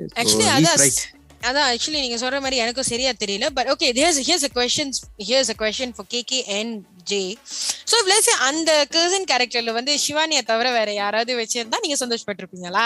அதான் 1.42 1.68
ஆக்சுவலி 1.68 2.00
நீங்க 2.04 2.18
சொல்ற 2.22 2.38
மாதிரி 2.44 2.58
எனக்கும் 2.64 2.88
சரியா 2.88 3.12
தெரியல. 3.22 3.46
But 3.58 3.70
okay 3.74 3.90
here's 3.98 4.20
here's 4.26 4.46
a 4.48 4.52
question 4.56 4.92
here's 5.24 5.52
a 5.54 5.58
question 5.62 5.94
for 5.96 6.10
K 6.12 6.22
K 6.32 6.40
and 6.58 6.74
J 7.08 7.22
so 7.92 7.98
plus 8.08 8.30
அந்த 8.48 8.72
கர்சன் 8.96 9.28
கேரக்டர்ல 9.32 9.74
வந்து 9.78 9.94
சிவானியை 10.04 10.42
தவிர 10.50 10.68
வேற 10.72 10.90
யாராவது 10.96 11.34
வச்சிருந்தா 11.40 11.80
நீங்க 11.86 11.98
சந்தோஷப்பட்டிருப்பீங்களா? 12.02 12.86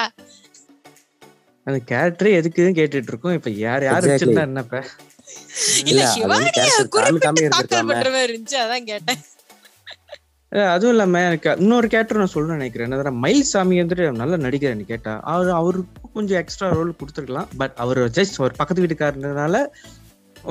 அந்த 1.68 1.80
கேரக்டரே 1.92 2.32
எதுக்குன்னு 2.40 2.78
கேட்டுட்டு 2.80 3.12
இருக்கோம் 3.12 3.36
இப்ப 3.40 3.50
யார் 3.66 3.84
யார். 3.88 4.08
வச்சிருந்தா 4.12 4.46
என்னப்ப 4.50 4.84
இல்ல 5.92 6.04
அதுவும் 10.74 10.94
இல்லாம 10.94 11.22
எனக்கு 11.28 11.52
இன்னொரு 11.62 11.88
கேரக்டர் 11.92 12.20
நான் 12.22 12.34
சொல்லணும்னு 12.34 12.58
நினைக்கிறேன். 12.60 12.88
என்னதுன்னா 12.88 13.14
மயில் 13.24 13.48
சாமி 13.52 13.80
வந்துட்டு 13.82 14.06
நல்ல 14.22 14.36
நடிகர்னு 14.46 14.86
கேட்டா. 14.92 15.14
அவர் 15.34 15.50
அவருக்கு 15.60 16.12
கொஞ்சம் 16.18 16.40
எக்ஸ்ட்ரா 16.42 16.68
ரோல் 16.78 16.92
கொடுத்துருக்கலாம். 17.00 17.50
பட் 17.62 17.76
அவர் 17.84 18.02
ஜஸ்ட் 18.18 18.38
ஒரு 18.46 18.54
பக்கத்து 18.60 18.84
வீட்டுக்காரனால 18.84 19.62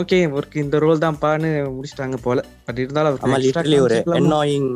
ஓகே 0.01 0.18
அவருக்கு 0.31 0.59
இந்த 0.64 0.77
ரோல் 0.83 1.03
தான் 1.05 1.18
பான்னு 1.22 1.48
முடிச்சிட்டாங்க 1.77 2.18
போல. 2.27 2.40
பட் 2.66 2.79
இருந்தாலும் 2.83 3.18
லிட்டரலி 3.44 3.79
ஒரு? 3.87 3.98
Annoying 4.20 4.70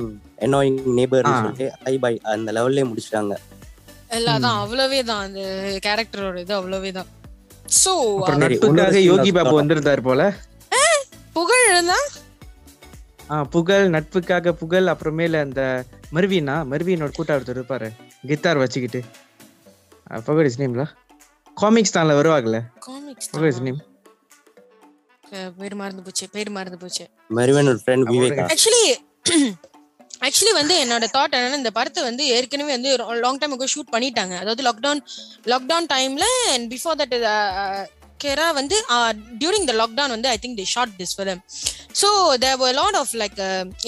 annoying 0.46 0.81
neighbour. 0.99 1.29
சொல்லிட்டு 1.37 1.68
ஹை 1.87 1.94
பை 2.05 2.14
அந்த 2.35 2.53
லெவல்லே 2.57 2.85
முடிச்சிட்டாங்க. 2.90 3.37
இல்ல 4.11 4.29
அதான் 4.37 4.59
அவ்வளவே 4.62 5.01
தான். 5.11 5.23
அந்த 5.27 5.40
கேரக்டரோட 5.87 6.37
இது 6.45 6.55
அவ்வளவே 6.59 6.90
தான். 6.99 7.09
சோ 7.83 7.92
நட்புக்காக 8.42 8.99
யோகி 9.11 9.31
பாபு. 9.37 9.55
வந்திருந்தாரு 9.61 10.03
போல? 10.09 10.23
புகழ் 11.37 11.64
ஆஹ் 13.35 13.47
புகழ் 13.55 13.87
நட்புக்காக 13.95 14.53
புகழ் 14.61 14.92
அப்புறமேல 14.92 15.40
அந்த 15.47 15.62
மருவீனா? 16.16 16.57
மருவீனோட 16.73 17.11
கூட்டா 17.16 17.37
ஒருத்தர் 17.38 17.59
இருப்பாரு. 17.59 17.88
கித்தார் 18.31 18.61
வச்சுக்கிட்டு. 18.62 19.01
பகட் 20.29 20.49
இஸ் 20.51 20.61
நேம்ல 20.62 20.85
காமிக்ஸ் 21.57 21.95
தான்ல 21.97 22.14
வருவாங்கல்ல? 22.21 22.59
காமிக்ஸ் 22.87 23.31
பகட் 23.35 23.53
இஸ் 23.53 23.62
நேம் 23.69 23.81
பேர் 25.61 25.77
மறந்து 25.81 26.03
போச்சு 26.07 26.27
பேர் 26.35 26.51
மறந்து 26.57 26.79
போச்சு. 26.83 27.05
மருவன் 27.38 27.71
ஒரு 27.73 27.81
ஃப்ரெண்ட் 27.85 28.09
விவேகா. 28.12 28.45
ஆக்சுவலி 28.53 28.85
ஆக்சுவலி 30.22 30.52
வந்து 30.59 30.74
என்னோட 30.85 31.07
தாட் 31.16 31.35
என்னன்னா 31.37 31.61
இந்த 31.62 31.70
படத்தை 31.70 32.02
வந்து 32.02 32.26
ஏற்கனவே 32.26 32.72
வந்து 32.76 32.90
லாங் 33.24 33.40
டைம் 33.42 33.59
ஷூட் 33.74 33.92
பண்ணிட்டாங்க. 33.94 34.35
அதாவது 34.42 34.62
லாக்டவுன் 34.68 35.02
லாக்டவுன் 35.52 35.88
டைம்ல 35.94 36.26
அண்ட் 36.55 36.66
பிஃபோர் 36.74 36.98
தட் 37.02 37.16
கேரா 38.24 38.46
வந்து 38.55 38.76
டியூரிங் 39.40 39.66
த 39.70 39.72
லாக்டவுன் 39.81 40.14
வந்து 40.16 40.29
I 40.29 40.38
think 40.42 40.59
the 40.61 40.66
shot 40.74 40.94
this 41.00 41.14
film 41.18 41.40
so 42.00 42.09
there 42.44 42.59
were 42.62 42.76
lot 42.81 42.98
of 43.02 43.12
like 43.22 43.40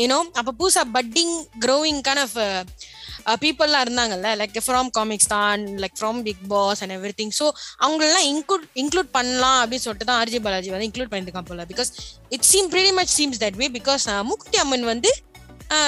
you know 0.03 0.19
அப்போ 0.41 0.53
புதுசா 0.61 0.85
பட்டிங் 0.97 1.35
க்ரோவிங் 1.65 2.01
கைண்ட் 2.09 2.23
ஆஃப் 2.27 2.37
பீப்புளெலாம் 3.43 3.83
இருந்தாங்கல்ல 3.85 4.29
லைக் 4.41 4.59
ஃப்ரம் 4.67 4.91
காமிக்ஸ் 4.99 5.31
தான் 5.33 5.65
like 5.83 5.97
from 6.01 6.21
Bigg 6.29 6.45
Boss 6.53 6.81
and 6.83 6.95
every 6.97 7.15
thing 7.21 7.33
so 7.41 7.47
அவங்களெல்லாம் 7.85 8.27
include 8.33 8.65
include 8.83 9.11
பண்ணலாம் 9.17 9.59
அப்படின்னு 9.63 9.85
சொல்லிட்டு 9.87 10.09
தான் 10.11 10.21
ஆர்ஜி 10.23 10.39
பாலாஜி 10.45 10.71
வந்து 10.75 10.89
இன்க்ளூட் 10.89 11.11
பண்ணியிருக்கான் 11.13 11.49
போல. 11.51 11.65
Because 11.73 11.91
it 12.37 12.47
seem 12.51 12.71
pretty 12.75 12.93
much 13.01 13.13
seems 13.19 13.41
that 13.45 13.59
way 13.63 13.69
because 13.79 14.07
Mookuthi 14.33 14.59
Amman 14.59 14.87
வந்து 14.93 15.11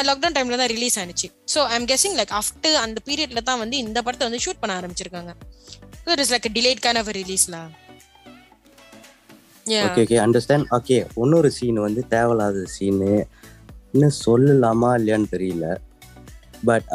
லாக்டவுன் 0.08 0.36
டைம்ல 0.36 0.56
தான் 0.60 0.70
ரிலீஸ் 0.74 0.96
ஆனிச்சு. 1.02 1.28
So 1.52 1.60
I'm 1.76 1.86
guessing 1.92 2.16
like 2.20 2.32
after 2.40 2.76
அந்த 2.84 2.98
பீரியட்ல 3.08 3.42
தான் 3.50 3.60
வந்து 3.62 3.76
இந்த 3.84 3.98
படத்தை 4.06 4.26
வந்து 4.28 4.42
ஷூட் 4.44 4.60
பண்ண 4.62 4.72
ஆரம்பிச்சிருக்காங்க. 4.80 5.32
It 6.12 6.22
is 6.24 6.32
like 6.34 6.48
delayed 6.58 6.82
kind 6.86 7.00
of 7.02 7.12
ரிலீஸ்ல 7.20 7.58
okay 9.86 10.02
okay 10.04 10.16
understand 10.24 10.68
okay 10.76 10.96
இன்னொரு 11.22 11.48
சீன் 11.56 11.78
வந்து 11.86 12.02
தேவையில்லாத 12.14 12.64
சீனு 12.74 13.10
இன்னும் 13.94 14.16
சொல்லலாமா 14.24 14.90
இல்லையான்னு 14.98 15.32
தெரியல. 15.34 15.66
பட் 16.68 16.88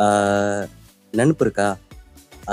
நினப்பு 1.19 1.43
இருக்கா? 1.45 1.67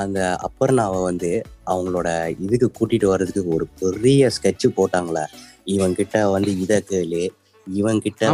அந்த 0.02 0.18
அப்பர்னாவை 0.46 1.00
வந்து 1.08 1.30
அவங்களோட 1.72 2.08
இதுக்கு 2.44 2.68
கூட்டிட்டு 2.78 3.06
வர்றதுக்கு 3.12 3.42
ஒரு 3.56 3.66
பெரிய 3.80 4.30
ஸ்கெட்ச் 4.36 4.66
போட்டாங்களே. 4.78 5.24
இவன் 5.74 5.96
கிட்ட 5.98 6.22
வந்து 6.34 6.52
இத 6.64 6.78
கேளு. 6.90 7.22
இவன் 7.66 8.02
கிட்ட 8.06 8.30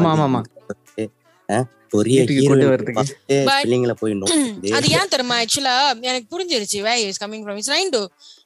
பெரிய 1.93 2.17
பிள்ளைங்கள 2.25 3.93
நோக்குது 4.15 4.73
அது 4.73 4.89
ஏன் 4.97 5.11
தெரியுமா? 5.11 5.37
ஆக்சுவலா 5.43 5.77
எனக்கு 6.03 6.27
புரிஞ்சிருச்சு 6.33 6.81
way 6.83 6.95
is 7.05 7.21
coming 7.23 7.45
from 7.45 7.59
is 7.59 7.71
trying 7.71 7.93
to 7.93 8.01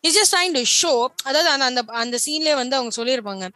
is 0.05 0.17
just 0.19 0.35
trying 0.35 0.55
to 0.55 0.63
show 0.75 0.93
அதாவது 1.25 1.49
அந்த 1.51 1.65
அந்த 1.65 1.83
அந்த 2.03 2.19
சீன்லயே 2.27 2.55
வந்து 2.55 2.77
அவங்க 2.77 2.93
சொல்லியிருப்பாங்க 2.97 3.47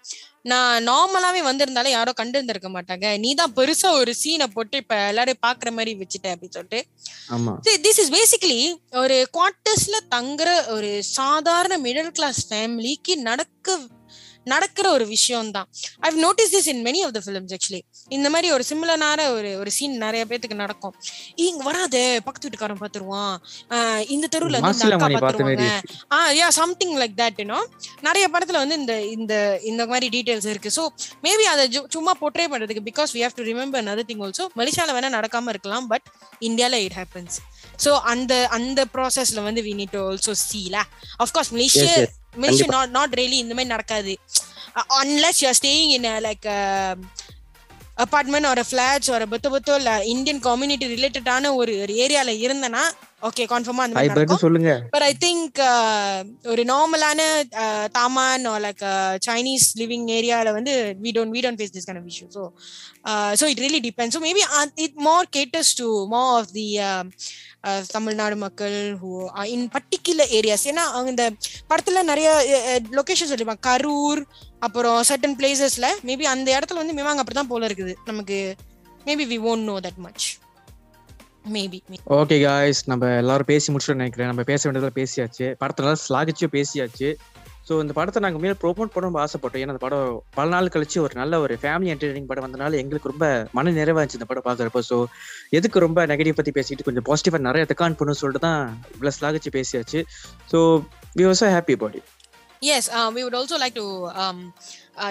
நான் 0.45 0.85
நார்மலாவே 0.85 1.41
வந்திருந்தாலே 1.43 1.91
யாரோ 1.91 2.13
கண்டு 2.13 2.37
இருந்திருக்க 2.39 2.69
மாட்டாங்க. 2.69 3.07
நீ 3.19 3.31
தான் 3.35 3.55
பெருசா 3.57 3.89
ஒரு 4.01 4.13
சீனை 4.15 4.47
போட்டு 4.47 4.77
இப்ப 4.77 4.97
எல்லாரும் 5.09 5.41
பாக்குற 5.43 5.71
மாதிரி 5.73 5.93
வச்சுட்ட 5.95 6.27
அப்படின்னு 6.33 6.57
சொல்லிட்டு. 6.57 6.81
ஆமா. 7.31 7.53
திஸ் 7.85 8.01
இஸ் 8.03 8.13
பேசிக்கலி 8.13 8.61
ஒரு 8.97 9.17
குவார்டர்ஸ்ல 9.33 9.97
தங்குற 10.15 10.49
ஒரு 10.69 10.91
சாதாரண 11.11 11.77
மிடில் 11.79 12.13
கிளாஸ் 12.13 12.41
ஃபேமிலிக்கு 12.51 13.15
நடக்க 13.23 13.79
நடக்கிற 14.53 14.87
ஒரு 14.97 15.05
விஷயம் 15.15 15.51
தான் 15.57 15.69
I've 16.09 16.17
notice 16.27 16.53
this 16.57 16.69
in 16.73 16.83
many 16.89 17.01
of 17.07 17.15
the 17.17 17.21
films 17.27 17.55
actually 17.57 17.81
இந்த 18.17 18.27
மாதிரி 18.35 18.49
ஒரு 18.57 18.65
சிமிலரான 18.71 19.27
ஒரு 19.37 19.51
ஒரு 19.61 19.71
சீன் 19.77 19.95
நிறைய 20.05 20.23
பேத்துக்கு 20.31 20.59
நடக்கும். 20.63 20.95
இங்க 21.47 21.63
வராதே 21.69 22.05
பக்கத்து 22.27 22.47
வீட்டுக்காரன் 22.47 22.81
பாத்துருவான். 22.83 23.35
இந்த 24.15 24.27
தெருவுல 24.35 24.61
வந்து 24.67 24.87
அக்கா 24.89 25.09
பாத்துருவாங்க. 25.17 25.69
ஆ 26.15 26.19
yeah 26.41 26.49
something 26.61 26.95
like 27.03 27.17
that 27.23 27.41
you know 27.43 27.61
நிறைய 28.09 28.27
படத்துல 28.35 28.61
வந்து 28.65 28.79
இந்த 28.83 28.95
இந்த 29.17 29.35
இந்த 29.71 29.83
மாதிரி 29.93 30.09
டீடைல்ஸ் 30.17 30.49
இருக்கு. 30.53 30.73
ஸோ 30.79 30.85
மேபி 31.27 31.47
அதை 31.55 31.65
சும்மா 31.97 32.15
போர்ட்ரே 32.23 32.47
பண்றதுக்கு 32.53 32.87
because 32.91 33.13
we 33.17 33.23
have 33.25 33.39
to 33.41 33.47
remember 33.51 33.83
another 33.85 34.07
thing 34.11 34.23
also 34.27 34.47
மலேசியால 34.61 34.95
வேணா 34.97 35.11
நடக்காம 35.19 35.53
இருக்கலாம் 35.55 35.89
பட் 35.93 36.07
இந்தியால 36.49 36.81
இட் 36.87 36.97
ஹேப்பன்ஸ் 37.01 37.37
ஸோ 37.85 37.91
அந்த 38.13 38.33
அந்த 38.59 38.81
ப்ராசஸ்ல 38.95 39.43
வந்து 39.49 39.63
வி 39.69 39.75
நீட் 39.81 39.95
டு 39.97 40.03
ஆல்சோ 40.11 40.35
சீல 40.49 40.77
of course 41.25 41.53
Malaysia 41.57 41.91
Malaysia 42.35 42.67
not 42.67 42.91
not 42.91 43.15
really 43.15 43.39
இந்த 43.45 43.55
மாதிரி 43.55 43.73
நடக்காது. 43.75 44.19
Unless 45.03 45.41
you 45.41 45.49
are 45.49 45.59
staying 45.63 45.93
in 45.97 46.03
like 46.03 46.47
apartment 47.97 48.49
ஒரு 48.51 48.63
ஃபிளாட்ஸ் 48.69 49.11
ஒரு 49.17 49.27
பொத்து 49.33 49.49
பொத்தோ 49.53 49.75
இல்ல 49.79 49.93
இந்தியன் 50.05 50.41
கம்யூனிட்டி 50.41 50.87
ரிலேட்டடான 50.95 51.53
ஒரு 51.55 51.73
ஒரு 51.83 51.93
ஏரியால 52.05 52.33
இருந்தனா 52.47 52.83
ஓகே 53.23 53.45
கன்ஃபார்மா 53.53 53.85
அந்த 53.85 53.95
மாதிரி 53.95 54.37
சொல்லுங்க. 54.43 54.73
பட் 54.95 55.03
ஐ 55.03 55.13
திங்க் 55.23 55.59
ஒரு 56.45 56.63
நார்மலான 56.65 57.21
தாமான் 57.93 58.45
லைக் 58.65 58.85
சைனீஸ் 59.29 59.69
லிவிங் 59.79 60.07
ஏரியால 60.19 60.53
வந்து 60.53 60.75
we 61.05 61.13
don't 61.17 61.35
we 61.37 61.43
don't 61.47 61.61
face 61.61 61.75
this 61.77 61.87
kind 61.89 62.01
of 62.03 62.11
issue 62.13 62.27
so 62.37 62.43
so 63.41 63.47
it 63.53 63.63
really 63.65 63.81
depend 63.89 64.15
so 64.17 64.21
maybe 64.27 64.43
it 64.87 64.99
more 65.09 65.27
caters 65.39 65.73
to 65.75 65.89
more 66.07 66.31
of 66.39 66.53
the 66.53 66.67
Tamil Nadu 67.93 68.37
மக்கள் 68.37 68.77
who 69.03 69.13
in 69.47 69.67
particular 69.73 70.33
areas 70.41 70.67
ஏன்னா 70.73 70.85
இந்த 71.09 71.25
படத்துல 71.71 72.03
நிறைய 72.03 72.29
location 72.99 73.31
சொல்லிருப்பாங்க. 73.31 73.67
கரூர் 73.71 74.23
அப்புறம் 74.63 74.99
certain 75.09 75.37
பிளேசஸ்ல 75.39 75.87
maybe 76.09 76.25
அந்த 76.35 76.49
இடத்துல 76.57 76.81
வந்து 76.83 76.97
மேவாங்க 76.99 77.23
அப்படிதான் 77.23 77.53
போல 77.53 77.69
இருக்குது. 77.69 77.95
நமக்கு 78.11 78.39
maybe 79.09 79.25
we 79.33 79.39
won't 79.51 79.67
know 79.71 79.77
that 79.87 80.01
much 80.07 80.27
maybe 81.55 81.79
okay 82.19 82.37
guys 82.45 82.81
நம்ம 82.93 83.11
எல்லாரும் 83.23 83.49
பேசி 83.51 83.73
முடிச்சுட்டு 83.73 84.01
நினைக்கிறேன். 84.03 84.31
நம்ம 84.33 84.45
பேச 84.53 84.61
வேண்டியதெல்லாம் 84.67 85.01
பேசியாச்சு. 85.03 85.49
படத்துல 85.63 85.93
ஸ்லாகிச்சும் 86.05 86.55
பேசியாச்சு. 86.57 87.11
ஸோ 87.69 87.75
இந்த 87.83 87.93
படத்தை 87.99 88.19
நாங்கள் 88.25 88.43
மேலே 88.43 88.57
ப்ரோமோட் 88.63 88.93
பண்ணணும் 88.95 89.21
ஆசைப்பட்டோம். 89.23 89.63
ஏன்னா 89.63 89.73
அந்த 89.75 89.83
படம் 89.85 90.11
பல 90.37 90.47
நாள் 90.55 90.73
கழிச்சு 90.75 90.99
ஒரு 91.05 91.15
நல்ல 91.21 91.41
ஒரு 91.45 91.55
ஃபேமிலி 91.63 91.91
என்டர்டெய்னிங் 91.93 92.29
படம் 92.31 92.45
வந்தனால 92.47 92.79
எங்களுக்கு 92.83 93.11
ரொம்ப 93.13 93.27
மன 93.59 93.73
நிறைவாச்சு 93.79 94.19
இந்த 94.19 94.29
படம் 94.31 94.47
பார்க்குறப்போ. 94.49 94.83
ஸோ 94.91 94.99
எதுக்கு 95.59 95.85
ரொம்ப 95.87 96.07
நெகட்டிவ் 96.13 96.39
பற்றி 96.41 96.55
பேசிட்டு 96.59 96.87
கொஞ்சம் 96.89 97.07
பாசிட்டிவாக 97.09 97.47
நிறைய 97.49 97.65
தெக்கான் 97.73 97.99
பண்ணணும்னு 98.01 98.23
சொல்லிட்டு 98.23 98.47
தான் 98.49 98.63
இவ்வளோ 98.95 99.15
ஸ்லாகிச்சு 99.19 99.53
பேசியாச்சு 99.59 100.03
so 100.53 100.61
we 101.21 101.27
was 101.31 101.45
happy 101.57 101.77
Yes, 102.61 102.89
uh, 102.89 103.11
we 103.15 103.23
would 103.25 103.35
also 103.35 103.59
like 103.59 103.75
to 103.75 104.07
um, 104.15 104.55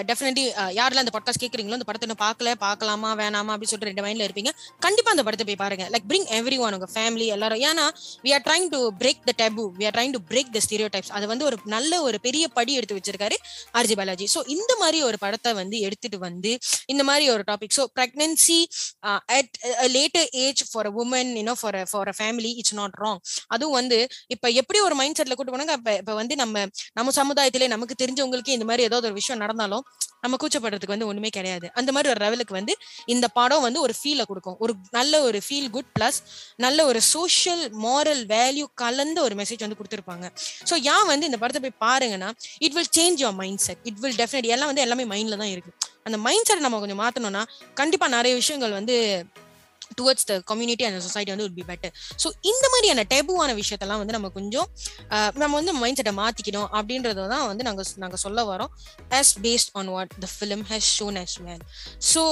definitely 0.08 0.44
யாரெல்லாம் 0.78 1.04
அந்த 1.04 1.14
பாட்காஸ்ட் 1.16 1.42
கேட்குறீங்களோ 1.44 1.76
அந்த 1.78 1.86
படத்தை 1.88 2.16
பார்க்கல 2.24 2.52
பார்க்கலாமா 2.64 3.10
வேணாமா 3.20 3.52
அப்படின்னு 3.54 3.72
சொல்லிட்டு 3.72 3.90
ரெண்டு 3.90 4.04
மைண்ட்ல 4.06 4.26
இருப்பீங்க. 4.28 4.50
கண்டிப்பா 4.86 5.10
அந்த 5.14 5.24
படத்தை 5.26 5.46
போய் 5.48 5.60
பாருங்க. 5.64 5.84
லைக் 5.94 6.06
பிரிங் 6.10 6.28
எவ்ரி 6.38 6.58
ஒன் 6.64 6.76
உங்க 6.78 6.88
ஃபேமிலி 6.94 7.26
எல்லாரும். 7.36 7.62
ஏன்னா 7.68 7.84
we 8.24 8.32
are 8.36 8.44
trying 8.48 8.68
to 8.74 8.80
break 9.02 9.22
the 9.28 9.34
taboo 9.42 9.64
we 9.78 9.86
are 9.88 9.94
trying 9.96 10.14
to 10.16 10.20
break 10.30 10.50
the 10.56 10.60
stereotypes 10.94 11.12
அது 11.18 11.26
வந்து 11.32 11.44
ஒரு 11.44 11.58
நல்ல 11.74 12.02
ஒரு 12.02 12.20
பெரிய 12.26 12.44
படி 12.58 12.72
எடுத்து 12.80 12.98
வச்சிருக்காரு 12.98 13.36
ஆர்ஜி 13.78 13.96
பாலாஜி 14.00 14.28
ஸோ 14.34 14.42
இந்த 14.56 14.72
மாதிரி 14.78 15.00
ஒரு 15.02 15.18
படத்தை 15.18 15.52
வந்து 15.52 15.78
எடுத்துட்டு 15.80 16.18
வந்து 16.18 16.52
இந்த 16.86 17.04
மாதிரி 17.04 17.26
ஒரு 17.30 17.44
topic 17.50 17.74
so 17.78 17.84
pregnancy 17.96 18.58
at 19.38 19.52
later 19.96 20.28
age 20.44 20.62
for 20.72 20.86
a 20.86 20.94
woman 21.02 21.32
you know 21.40 21.54
for 21.60 21.78
for 21.92 22.08
a 22.08 22.16
family 22.18 22.52
it's 22.60 22.76
not 22.80 22.96
wrong 23.04 23.20
அதுவும் 23.46 23.76
வந்து 23.80 23.98
இப்போ 24.26 24.48
எப்படி 24.60 24.78
ஒரு 24.80 24.94
மைண்ட் 24.94 25.18
செட்ல 25.20 25.34
கூட்டு 25.34 25.54
போனாங்க? 25.56 25.74
இப்போ 26.00 26.14
வந்து 26.14 26.34
நம்ம 26.36 26.64
நம்ம 26.92 27.12
சமுதாயத்திலே 27.20 27.68
நமக்கு 27.74 27.94
தெரிஞ்சவங்களுக்கு 28.02 28.56
இந்த 28.56 28.64
மாதிரி 28.64 28.86
ஏதாவது 28.88 29.06
ஒரு 29.06 29.18
விஷயம் 29.20 29.42
நடந்தாலும் 29.44 29.75
நம்ம 30.24 30.36
கூச்சப்படுறதுக்கு 30.42 30.94
வந்து 30.94 31.08
ஒண்ணுமே 31.10 31.30
கிடையாது. 31.36 31.66
அந்த 31.78 31.90
மாதிரி 31.94 32.08
ஒரு 32.12 32.20
லெவலுக்கு 32.24 32.54
வந்து 32.58 32.74
இந்த 33.14 33.26
படம் 33.38 33.64
வந்து 33.66 33.80
ஒரு 33.86 33.94
ஃபீலை 33.98 34.24
கொடுக்கும். 34.30 34.56
ஒரு 34.64 34.72
நல்ல 34.96 35.20
ஒரு 35.28 35.38
ஃபீல் 35.46 35.68
குட் 35.76 35.90
பிளஸ் 35.96 36.18
நல்ல 36.64 36.78
ஒரு 36.90 37.00
சோஷியல் 37.14 37.64
மாரல் 37.84 38.22
வேல்யூ 38.34 38.66
கலந்த 38.82 39.18
ஒரு 39.26 39.34
மெசேஜ் 39.40 39.64
வந்து 39.66 39.78
கொடுத்துருப்பாங்க. 39.80 40.28
ஸோ 40.70 40.74
ஏன் 40.94 41.06
வந்து 41.12 41.28
இந்த 41.30 41.40
படத்தை 41.42 41.62
போய் 41.66 41.78
பாருங்கன்னா 41.86 42.30
it 42.66 42.76
will 42.78 42.92
change 42.98 43.22
your 43.24 43.36
mindset 43.66 43.82
it 43.90 44.00
will 44.04 44.18
definite 44.22 44.52
எல்லாம் 44.56 44.70
வந்து 44.72 44.84
எல்லாமே 44.86 45.06
மைண்ட்ல 45.14 45.38
தான் 45.42 45.52
இருக்கு. 45.54 45.72
அந்த 46.08 46.18
மைண்ட் 46.26 46.48
செட் 46.50 46.64
நம்ம 46.66 46.80
கொஞ்சம் 46.84 47.02
மாத்தணும்னா 47.04 47.44
கண்டிப்பா 47.82 48.08
நிறைய 48.16 48.34
விஷயங்கள் 48.42 48.78
வந்து 48.80 48.96
towards 49.98 50.26
the 50.26 50.34
community 50.44 50.84
and 50.84 51.04
society 51.06 51.30
வந்து 51.30 51.46
உட் 51.48 51.58
பி 51.60 51.66
பெட்டர் 51.68 51.92
ஸோ 52.22 52.30
இந்த 52.42 52.64
மாதிரியான 52.72 53.04
டெபுவான 53.12 53.54
விஷயத்தெல்லாம் 53.54 53.98
வந்து 53.98 54.12
நம்ம 54.12 54.30
கொஞ்சம் 54.30 54.68
நம்ம 55.34 55.52
வந்து 55.52 55.74
மைண்ட் 55.74 55.96
செட்டை 55.96 56.14
மாற்றிக்கணும் 56.14 56.68
அப்படின்றத 56.72 57.26
தான் 57.28 57.46
வந்து 57.46 57.64
நாங்கள் 57.64 57.92
நாங்கள் 57.96 58.22
சொல்ல 58.22 58.44
வரோம் 58.44 58.72
as 59.10 59.32
based 59.40 59.72
on 59.74 59.88
what 59.88 60.14
the 60.20 60.28
film 60.36 60.64
has 60.70 60.90
shown 60.96 61.18
has 61.18 61.36
man 61.40 61.62
so 62.12 62.22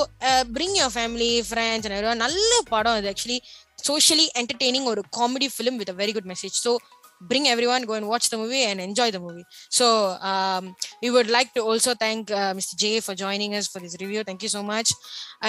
bring 0.52 0.76
your 0.76 0.94
family 0.94 1.32
friends 1.50 2.16
நல்ல 2.16 2.52
படம் 2.68 2.98
இது 2.98 3.10
ஆக்சுவலி 3.14 3.38
சோஷியலி 3.86 4.26
என்டர்டெய்னிங் 4.40 4.86
ஒரு 4.86 5.02
comedy 5.16 5.48
film 5.56 5.76
with 5.76 5.90
a 5.90 5.96
very 5.96 6.12
good 6.12 6.28
message 6.28 6.56
so 6.62 6.72
bring 7.20 7.46
everyone 7.48 7.82
go 7.84 7.94
and 7.94 8.06
watch 8.06 8.28
the 8.30 8.36
movie 8.36 8.62
and 8.62 8.80
enjoy 8.80 9.10
the 9.10 9.20
movie 9.20 9.44
so 9.70 9.86
um, 10.22 10.74
we 11.02 11.10
would 11.10 11.30
like 11.30 11.52
to 11.54 11.62
also 11.62 11.94
thank 11.94 12.30
uh, 12.30 12.52
mr 12.54 12.74
j 12.76 13.00
for 13.00 13.14
joining 13.14 13.54
us 13.54 13.68
for 13.68 13.80
this 13.80 13.96
review 14.00 14.22
thank 14.22 14.42
you 14.42 14.48
so 14.48 14.62
much 14.64 14.90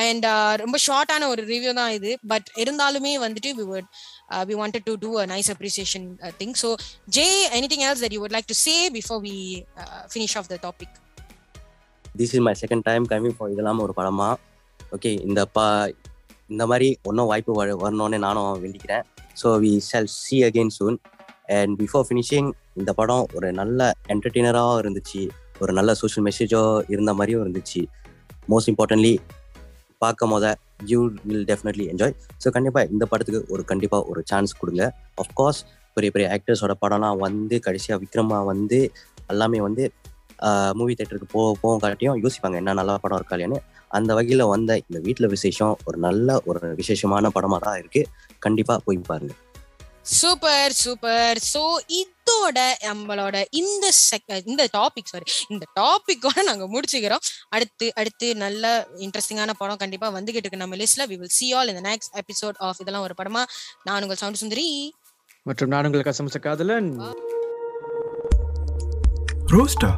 and 0.05 0.23
uh, 0.25 0.53
ரொம்ப 0.63 0.77
ஷார்ட்டான 0.87 1.27
ஒரு 1.33 1.41
review 1.53 1.71
தான் 1.79 1.93
இது 1.97 2.11
but 2.33 2.49
இருந்தாலுமே 2.63 3.13
வந்துட்டு 3.25 3.51
we 3.59 3.65
would 3.71 3.87
uh, 4.31 4.43
we 4.49 4.55
wanted 4.61 4.83
to 4.89 4.95
do 4.97 5.11
a 5.23 5.27
nice 5.35 5.49
appreciation 5.55 6.03
uh, 6.25 6.33
thing 6.39 6.53
so 6.55 6.69
jay 7.17 7.33
anything 7.59 7.83
else 7.87 8.01
that 8.05 8.13
you 8.15 8.21
would 8.25 8.35
like 8.37 8.49
to 8.53 8.59
say 8.65 8.77
before 8.99 9.19
we 9.29 9.35
uh, 9.83 10.03
finish 10.15 10.35
off 10.41 10.47
the 10.55 10.61
topic 10.67 10.91
this 12.19 12.33
is 12.35 12.43
my 12.47 12.53
second 12.61 12.83
time 12.89 13.05
coming 13.11 13.35
for 13.37 13.49
இதெல்லாம் 13.53 13.79
ஒரு 13.85 13.93
படமா 13.97 14.27
okay 14.95 15.11
இந்த 15.27 15.41
பா 15.55 15.65
இந்த 16.49 16.63
மாதிரி 16.71 16.87
ஒன்றும் 17.09 17.29
வாய்ப்பு 17.31 17.53
வரணும்னு 17.59 18.17
நானும் 18.25 18.61
வேண்டிக்கிறேன் 18.63 19.03
so 19.41 19.47
we 19.63 19.71
shall 19.89 20.09
see 20.21 20.37
again 20.47 20.71
soon 20.77 20.97
and 21.59 21.73
before 21.81 22.05
finishing 22.07 22.49
இந்த 22.79 22.91
படம் 22.99 23.25
ஒரு 23.37 23.47
நல்ல 23.59 23.79
என்டர்டெய்னராகவும் 24.13 24.79
இருந்துச்சு. 24.83 25.21
ஒரு 25.63 25.71
நல்ல 25.77 25.91
சோஷியல் 26.01 26.25
மெசேஜோ 26.27 26.61
இருந்த 26.93 27.11
மாதிரியும் 27.17 27.43
இருந்துச்சு. 27.45 27.81
மோஸ்ட் 28.51 28.71
இம்பார்ட்டன்ட்லி 28.71 29.13
பார்க்கும் 30.03 30.33
போத 30.33 30.45
you 30.91 30.99
will 31.27 31.45
definitely 31.51 31.85
enjoy 31.91 32.15
so 32.43 32.47
கண்டிப்பாக 32.55 32.91
இந்த 32.93 33.03
படத்துக்கு 33.11 33.41
ஒரு 33.53 33.63
கண்டிப்பாக 33.71 34.09
ஒரு 34.11 34.21
சான்ஸ் 34.31 34.53
கொடுங்க. 34.61 34.83
அஃப்கோர்ஸ் 35.23 35.61
பெரிய 35.97 36.11
பெரிய 36.15 36.27
ஆக்டர்ஸோட 36.35 36.73
படம்லாம் 36.83 37.21
வந்து 37.25 37.55
கடைசியாக 37.67 38.01
விக்ரமா 38.03 38.39
வந்து 38.51 38.79
எல்லாமே 39.33 39.59
வந்து 39.67 39.83
மூவி 40.79 40.93
தேட்டருக்கு 40.99 41.27
போக 41.35 41.47
போகும் 41.61 41.81
காட்டியும் 41.83 42.19
யோசிப்பாங்க 42.23 42.57
என்ன 42.61 42.75
நல்ல 42.79 42.97
படம் 43.03 43.19
இருக்கா 43.19 43.35
இல்லையான்னு? 43.37 43.59
அந்த 43.97 44.11
வகையில் 44.17 44.43
வந்த 44.53 44.71
இந்த 44.83 44.99
வீட்டில் 45.05 45.31
விசேஷம் 45.35 45.73
ஒரு 45.87 45.97
நல்ல 46.07 46.37
ஒரு 46.49 46.61
விசேஷமான 46.79 47.29
படமாக 47.35 47.61
தான் 47.67 47.79
இருக்குது 47.81 48.09
கண்டிப்பாக 48.45 48.79
போய் 48.85 48.99
பாருங்கள் 49.09 49.39
சூப்பர் 50.05 50.71
சூப்பர் 50.71 51.37
சோ 51.53 51.75
இதோட 51.87 52.71
நம்மளோட 52.83 53.45
இந்த 53.51 53.91
sec- 54.11 54.41
இந்த 54.45 54.67
டாபிக் 54.77 55.09
சாரி 55.09 55.23
இந்த 55.49 55.65
டாபிக்கோட 55.79 56.43
நாங்க 56.43 56.67
முடிச்சுக்கிறோம். 56.67 57.19
அடுத்து 57.49 57.91
அடுத்து 57.95 58.35
நல்ல 58.35 58.87
இன்ட்ரெஸ்டிங்கான 58.97 59.49
படம் 59.57 59.77
கண்டிப்பா 59.77 60.11
வந்துகிட்டு 60.11 60.35
இருக்கு 60.35 60.57
நம்ம 60.57 60.75
லிஸ்ட்ல 60.75 61.03
we 61.03 61.17
will 61.17 61.29
see 61.39 61.53
all 61.53 61.67
in 61.67 61.83
the 61.83 61.89
next 61.89 62.15
episode 62.15 62.59
of 62.59 62.75
இதெல்லாம் 62.79 63.03
ஒரு 63.03 63.13
படமா. 63.23 63.43
நான் 63.83 64.01
உங்கள் 64.01 64.17
சவுண்ட் 64.17 64.37
சுந்தரி. 64.37 64.93
மற்றும் 65.43 65.69
நான் 65.69 65.85
உங்களுக்கு 65.85 66.09
கசமச 66.09 66.39
காதலன் 66.39 66.99
ரோஸ்டா 69.45 69.91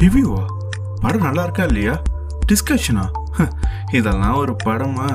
ரிவ்யூவா? 0.00 0.46
படம் 1.00 1.20
நல்லா 1.20 1.42
இருக்கா 1.42 1.64
இல்லையா? 1.64 2.02
டிஸ்கஷனா 2.52 3.04
இதெல்லாம் 3.96 4.34
ஒரு 4.34 4.56
படமா? 4.64 5.08